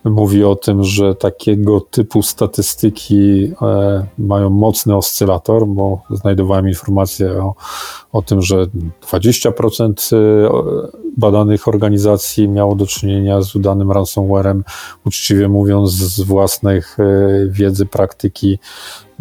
mówi 0.04 0.44
o 0.44 0.56
tym, 0.56 0.84
że 0.84 1.14
takiego 1.14 1.80
typu 1.80 2.22
statystyki 2.22 3.52
e, 3.62 4.06
mają 4.18 4.50
mocny 4.50 4.96
oscylator, 4.96 5.66
bo 5.66 6.00
znajdowałem 6.10 6.68
informację 6.68 7.32
o, 7.32 7.54
o 8.12 8.22
tym, 8.22 8.42
że 8.42 8.66
20% 9.12 10.16
badanych 11.16 11.68
organizacji 11.68 12.48
miało 12.48 12.74
do 12.74 12.86
czynienia 12.86 13.42
z 13.42 13.56
udanym 13.56 13.92
ransomwarem, 13.92 14.64
uczciwie 15.06 15.48
mówiąc, 15.48 15.90
z 15.90 16.20
własnych 16.20 16.96
wiedzy, 17.50 17.86
praktyki 17.86 18.58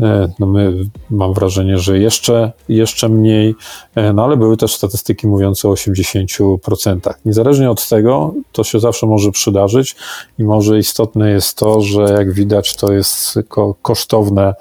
E, 0.02 0.32
no 0.40 0.48
my, 0.48 0.74
mam 1.10 1.34
wrażenie, 1.34 1.78
że 1.78 2.00
jeszcze, 2.00 2.52
jeszcze 2.70 3.10
mniej, 3.10 3.56
e, 3.96 4.14
no 4.14 4.24
ale 4.24 4.38
były 4.38 4.58
też 4.58 4.76
statystyki 4.76 5.28
mówiące 5.28 5.70
o 5.70 5.74
80%. 5.74 7.14
Niezależnie 7.26 7.72
od 7.72 7.90
tego, 7.90 8.34
to 8.52 8.64
się 8.64 8.80
zawsze 8.80 9.08
może 9.08 9.32
przydarzyć 9.32 9.96
i 10.40 10.44
może 10.44 10.71
istotne 10.80 11.32
jest 11.32 11.58
to, 11.58 11.82
że 11.82 12.02
jak 12.02 12.34
widać, 12.34 12.76
to 12.76 12.92
jest 12.92 13.40
kosztowne 13.82 14.56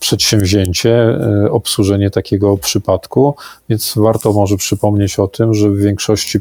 przedsięwzięcie, 0.00 0.94
e, 0.94 1.50
obsłużenie 1.50 2.10
takiego 2.10 2.56
przypadku, 2.56 3.34
więc 3.68 3.94
warto 3.96 4.32
może 4.32 4.56
przypomnieć 4.56 5.18
o 5.18 5.28
tym, 5.28 5.54
że 5.54 5.70
w 5.70 5.78
większości 5.78 6.38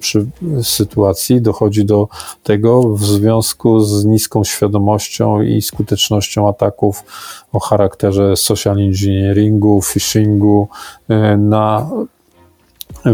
sytuacji 0.63 1.41
dochodzi 1.41 1.85
do 1.85 2.07
tego 2.43 2.95
w 2.95 3.05
związku 3.05 3.79
z 3.79 4.05
niską 4.05 4.43
świadomością 4.43 5.41
i 5.41 5.61
skutecznością 5.61 6.49
ataków 6.49 7.03
o 7.53 7.59
charakterze 7.59 8.35
social 8.35 8.79
engineeringu, 8.79 9.81
phishingu 9.81 10.67
e, 11.09 11.37
na 11.37 11.89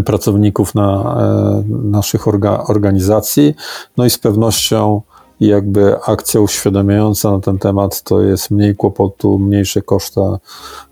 pracowników 0.05 0.75
na 0.75 1.15
e, 1.19 1.63
naszych 1.69 2.27
orga, 2.27 2.63
organizacji. 2.67 3.55
No 3.97 4.05
i 4.05 4.09
z 4.09 4.17
pewnością 4.17 5.01
i 5.39 5.47
jakby 5.47 6.01
akcja 6.01 6.41
uświadamiająca 6.41 7.31
na 7.31 7.39
ten 7.39 7.57
temat 7.57 8.03
to 8.03 8.21
jest 8.21 8.51
mniej 8.51 8.75
kłopotu, 8.75 9.39
mniejsze 9.39 9.81
koszta, 9.81 10.39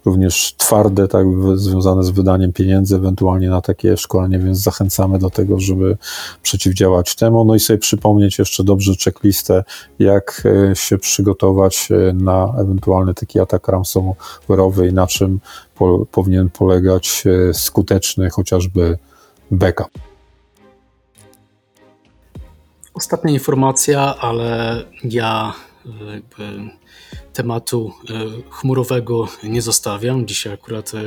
również 0.06 0.56
twarde, 0.58 1.08
tak, 1.08 1.26
związane 1.56 2.04
z 2.04 2.10
wydaniem 2.10 2.54
pieniędzy, 2.54 2.96
ewentualnie 2.96 3.50
na 3.50 3.62
takie 3.62 3.98
szkolenie, 3.98 4.40
więc 4.40 4.58
zachęcamy 4.58 5.20
do 5.20 5.30
tego, 5.30 5.60
żeby 5.60 5.98
przeciwdziałać 6.42 7.16
temu. 7.16 7.46
No 7.46 7.56
i 7.56 7.60
sobie 7.60 7.80
przypomnieć 7.80 8.40
jeszcze 8.40 8.64
dobrze 8.64 8.92
checklistę, 9.04 9.64
jak 10.00 10.44
e, 10.72 10.76
się 10.76 10.98
przygotować 10.98 11.90
e, 11.92 12.14
na 12.14 12.54
ewentualny 12.58 13.14
taki 13.14 13.40
atak 13.40 13.68
ransomware'owy 13.68 14.90
i 14.90 14.94
na 14.94 15.08
czym 15.08 15.40
po, 15.76 16.06
powinien 16.12 16.50
polegać 16.50 17.24
e, 17.26 17.54
skuteczny 17.54 18.30
chociażby 18.30 18.98
backup. 19.52 20.11
Ostatnia 23.02 23.34
informacja, 23.34 24.16
ale 24.18 24.84
ja 25.04 25.54
e, 25.86 26.22
tematu 27.34 27.94
e, 28.10 28.14
chmurowego 28.50 29.28
nie 29.44 29.62
zostawiam. 29.62 30.28
Dzisiaj 30.28 30.54
akurat 30.54 30.92
e, 30.94 31.00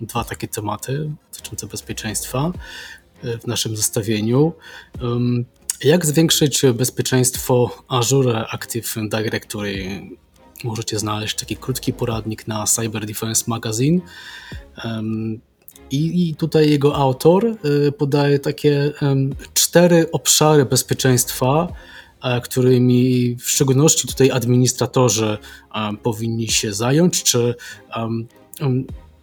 dwa 0.00 0.24
takie 0.24 0.48
tematy 0.48 1.10
dotyczące 1.32 1.66
bezpieczeństwa 1.66 2.52
w 3.42 3.46
naszym 3.46 3.76
zestawieniu. 3.76 4.52
Jak 5.84 6.06
zwiększyć 6.06 6.62
bezpieczeństwo 6.74 7.82
Azure 7.88 8.46
Active 8.50 8.94
Directory? 9.10 10.00
Możecie 10.64 10.98
znaleźć 10.98 11.36
taki 11.36 11.56
krótki 11.56 11.92
poradnik 11.92 12.46
na 12.46 12.64
Cyber 12.66 13.06
Defense 13.06 13.44
Magazine. 13.46 14.00
I, 15.90 16.34
tutaj 16.38 16.70
jego 16.70 16.96
autor 16.96 17.56
podaje 17.98 18.38
takie 18.38 18.92
cztery 19.76 20.10
obszary 20.12 20.64
bezpieczeństwa, 20.64 21.68
e, 22.22 22.40
którymi 22.40 23.36
w 23.40 23.50
szczególności 23.50 24.08
tutaj 24.08 24.30
administratorzy 24.30 25.38
powinni 26.02 26.48
się 26.48 26.72
zająć, 26.72 27.22
czy 27.22 27.54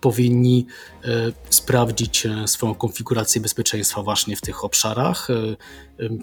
powinni 0.04 0.66
e, 1.04 1.08
sprawdzić 1.50 2.26
e, 2.26 2.48
swoją 2.48 2.76
konfigurację 2.76 3.42
bezpieczeństwa 3.42 4.04
właśnie 4.04 4.36
w 4.36 4.42
tych 4.42 4.64
obszarach. 4.64 5.28
E, 5.30 5.34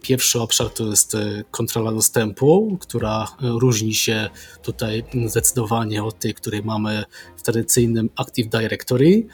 pierwszy 0.03 0.41
obszar 0.41 0.71
to 0.71 0.87
jest 0.87 1.17
kontrola 1.51 1.93
dostępu, 1.93 2.77
która 2.81 3.29
różni 3.41 3.95
się 3.95 4.31
tutaj 4.63 5.05
zdecydowanie 5.27 6.05
od 6.05 6.19
tej, 6.19 6.35
której 6.35 6.63
mamy 6.63 7.05
w 7.37 7.43
tradycyjnym 7.43 8.11
Active 8.17 8.49
Directory. 8.49 9.27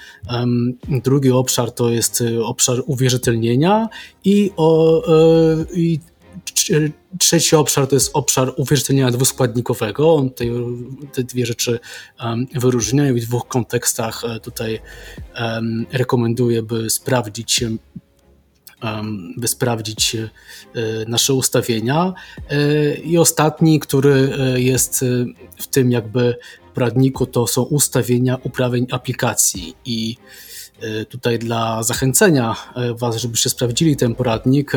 Drugi 0.88 1.30
obszar 1.30 1.72
to 1.72 1.90
jest 1.90 2.22
obszar 2.42 2.82
uwierzytelnienia 2.86 3.88
i, 4.24 4.50
o, 4.56 5.02
i 5.74 6.00
Trzeci 7.18 7.56
obszar 7.56 7.86
to 7.86 7.96
jest 7.96 8.10
obszar 8.12 8.52
uwierzytelnienia 8.56 9.10
dwuskładnikowego. 9.10 10.22
Tutaj 10.22 10.50
te 11.12 11.24
dwie 11.24 11.46
rzeczy 11.46 11.78
wyróżniają 12.54 13.14
i 13.14 13.20
w 13.20 13.26
dwóch 13.26 13.48
kontekstach 13.48 14.22
tutaj 14.42 14.80
rekomenduję, 15.92 16.62
by 16.62 16.90
sprawdzić 16.90 17.64
by 19.36 19.48
sprawdzić 19.48 20.14
e, 20.14 20.28
nasze 21.08 21.34
ustawienia. 21.34 22.14
E, 22.50 22.94
I 22.94 23.18
ostatni, 23.18 23.80
który 23.80 24.36
e, 24.38 24.60
jest 24.60 25.04
w 25.56 25.66
tym 25.66 25.92
jakby 25.92 26.36
poradniku, 26.74 27.26
to 27.26 27.46
są 27.46 27.62
ustawienia 27.62 28.38
uprawnień 28.42 28.86
aplikacji. 28.90 29.74
I 29.84 30.16
tutaj 31.08 31.38
dla 31.38 31.82
zachęcenia 31.82 32.56
Was, 32.98 33.16
żebyście 33.16 33.50
sprawdzili 33.50 33.96
ten 33.96 34.14
poradnik, 34.14 34.72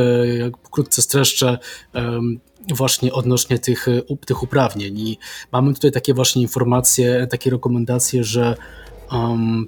pokrótce 0.63 1.01
streszczę 1.01 1.57
właśnie 2.75 3.13
odnośnie 3.13 3.59
tych, 3.59 3.85
tych 4.25 4.43
uprawnień. 4.43 4.99
I 4.99 5.17
mamy 5.51 5.73
tutaj 5.73 5.91
takie 5.91 6.13
właśnie 6.13 6.41
informacje, 6.41 7.27
takie 7.29 7.49
rekomendacje, 7.49 8.23
że 8.23 8.55
um, 9.11 9.67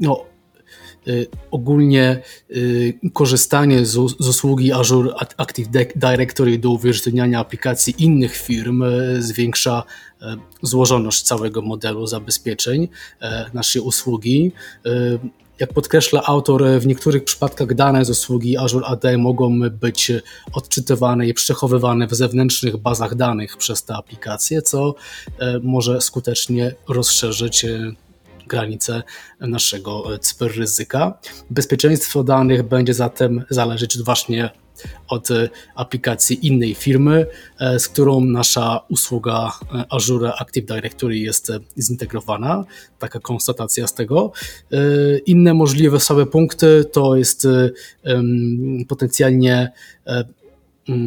no, 0.00 0.24
ogólnie 1.50 2.22
korzystanie 3.12 3.86
z, 3.86 3.96
usługi 3.96 4.72
Azure 4.72 5.14
Active 5.36 5.68
Directory 5.96 6.58
do 6.58 6.70
uwierzytelniania 6.70 7.40
aplikacji 7.40 7.94
innych 7.98 8.36
firm 8.36 8.84
zwiększa 9.18 9.82
złożoność 10.62 11.22
całego 11.22 11.62
modelu 11.62 12.06
zabezpieczeń 12.06 12.88
naszej 13.54 13.82
usługi. 13.82 14.52
Jak 15.60 15.72
podkreśla 15.72 16.22
autor, 16.26 16.64
w 16.80 16.86
niektórych 16.86 17.24
przypadkach 17.24 17.74
dane 17.74 18.04
z 18.04 18.10
usługi 18.10 18.56
Azure 18.56 18.86
AD 18.86 19.04
mogą 19.18 19.70
być 19.70 20.12
odczytywane 20.52 21.26
i 21.26 21.34
przechowywane 21.34 22.06
w 22.06 22.14
zewnętrznych 22.14 22.76
bazach 22.76 23.14
danych 23.14 23.56
przez 23.56 23.84
te 23.84 23.94
aplikacje, 23.94 24.62
co 24.62 24.94
może 25.62 26.00
skutecznie 26.00 26.74
rozszerzyć 26.88 27.66
granice 28.46 29.02
naszego 29.40 30.18
cyberryzyka. 30.20 31.18
Bezpieczeństwo 31.50 32.24
danych 32.24 32.62
będzie 32.62 32.94
zatem 32.94 33.44
zależeć 33.50 33.98
właśnie 33.98 34.50
od 35.08 35.28
aplikacji 35.74 36.46
innej 36.46 36.74
firmy, 36.74 37.26
e, 37.58 37.78
z 37.78 37.88
którą 37.88 38.20
nasza 38.20 38.80
usługa 38.88 39.52
e, 39.74 39.84
Azure 39.90 40.32
Active 40.38 40.66
Directory 40.66 41.18
jest 41.18 41.52
zintegrowana. 41.78 42.64
Taka 42.98 43.20
konstatacja 43.20 43.86
z 43.86 43.94
tego. 43.94 44.32
E, 44.72 44.78
inne 45.18 45.54
możliwe 45.54 46.00
słabe 46.00 46.26
punkty 46.26 46.84
to 46.92 47.16
jest 47.16 47.48
potencjalnie 48.88 49.72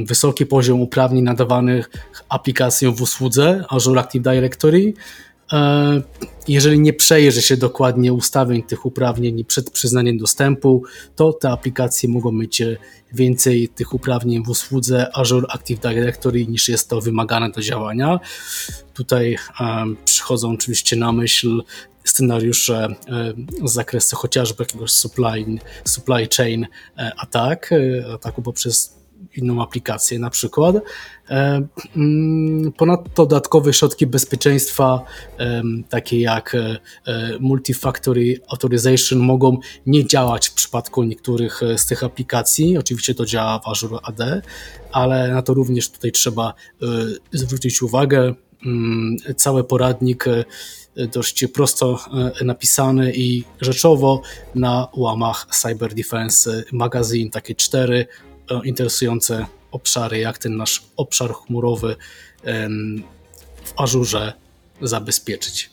wysoki 0.05 0.45
poziom 0.45 0.81
uprawnień 0.81 1.23
nadawanych 1.23 1.89
aplikacjom 2.29 2.95
w 2.95 3.01
usłudze 3.01 3.65
Azure 3.69 3.99
Active 3.99 4.23
Directory, 4.23 4.93
E, 4.93 5.32
jeżeli 6.47 6.79
nie 6.79 6.93
przejrzy 6.93 7.41
się 7.41 7.57
dokładnie 7.57 8.13
ustawień 8.13 8.63
tych 8.63 8.85
uprawnień 8.85 9.45
przed 9.45 9.71
przyznaniem 9.71 10.17
dostępu, 10.17 10.83
to 11.15 11.33
te 11.33 11.49
aplikacje 11.49 12.09
mogą 12.09 12.31
mieć 12.31 12.61
więcej 13.13 13.69
tych 13.69 13.93
uprawnień 13.93 14.43
w 14.43 14.49
usłudze 14.49 15.17
Azure 15.17 15.47
Active 15.49 15.79
Directory 15.79 16.47
niż 16.47 16.69
jest 16.69 16.89
to 16.89 17.01
wymagane 17.01 17.49
do 17.49 17.61
działania. 17.61 18.19
Tutaj 18.93 19.37
um, 19.59 19.97
przychodzą 20.05 20.51
oczywiście 20.51 20.95
na 20.95 21.11
myśl 21.11 21.63
scenariusze 22.03 22.95
z 23.65 23.73
zakresu 23.73 24.15
chociażby 24.15 24.63
jakiegoś 24.63 24.91
supply, 24.91 25.45
supply 25.85 26.27
chain 26.37 26.67
attack, 27.17 27.69
ataku 28.13 28.41
poprzez 28.41 29.02
inną 29.35 29.61
aplikację 29.63 30.19
na 30.19 30.29
przykład. 30.29 30.75
E, 31.29 31.67
mm, 31.95 32.71
ponadto 32.71 33.25
dodatkowe 33.25 33.73
środki 33.73 34.07
bezpieczeństwa, 34.07 35.01
takie 35.89 36.19
jak 36.19 36.55
e, 36.55 36.79
Multifactory 37.39 38.41
Authorization, 38.49 39.19
mogą 39.19 39.57
nie 39.85 40.07
działać 40.07 40.47
w 40.47 40.53
przypadku 40.53 41.03
niektórych 41.03 41.63
e, 41.63 41.77
z 41.77 41.85
tych 41.85 42.03
aplikacji. 42.03 42.77
Oczywiście 42.77 43.15
to 43.15 43.25
działa 43.25 43.59
w 43.59 43.67
Azure 43.67 43.97
AD, 44.03 44.41
ale 44.91 45.31
na 45.31 45.41
to 45.41 45.53
również 45.53 45.89
tutaj 45.89 46.11
trzeba 46.11 46.53
zwrócić 47.31 47.81
uwagę. 47.81 48.33
Mm, 48.65 49.17
cały 49.37 49.63
poradnik 49.63 50.25
dość 51.13 51.45
prosto 51.47 51.99
napisany 52.45 53.13
i 53.15 53.43
rzeczowo 53.61 54.21
na 54.55 54.87
łamach 54.95 55.47
Cyber 55.51 55.93
Defense 55.93 56.63
Magazine, 56.71 57.29
takie 57.29 57.55
cztery 57.55 58.07
interesujące 58.63 59.45
obszary, 59.71 60.17
jak 60.17 60.37
ten 60.37 60.57
nasz 60.57 60.83
obszar 60.97 61.33
chmurowy 61.33 61.95
w 63.63 63.73
Ażurze 63.77 64.33
zabezpieczyć. 64.81 65.69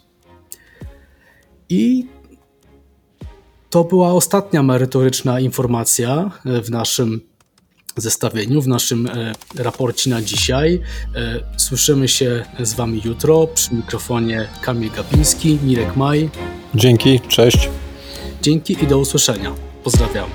I 1.68 2.06
to 3.70 3.84
była 3.84 4.12
ostatnia 4.12 4.62
merytoryczna 4.62 5.40
informacja 5.40 6.30
w 6.44 6.70
naszym 6.70 7.30
zestawieniu, 7.96 8.62
w 8.62 8.68
naszym 8.68 9.06
e, 9.06 9.32
raporcie 9.56 10.10
na 10.10 10.22
dzisiaj. 10.22 10.80
E, 11.14 11.40
słyszymy 11.56 12.08
się 12.08 12.44
z 12.60 12.74
Wami 12.74 13.02
jutro. 13.04 13.46
Przy 13.46 13.74
mikrofonie 13.74 14.48
Kamil 14.62 14.90
Gapiński, 14.90 15.58
Mirek 15.64 15.96
Maj. 15.96 16.30
Dzięki, 16.74 17.20
cześć. 17.20 17.68
Dzięki 18.42 18.84
i 18.84 18.86
do 18.86 18.98
usłyszenia. 18.98 19.54
Pozdrawiam. 19.84 20.30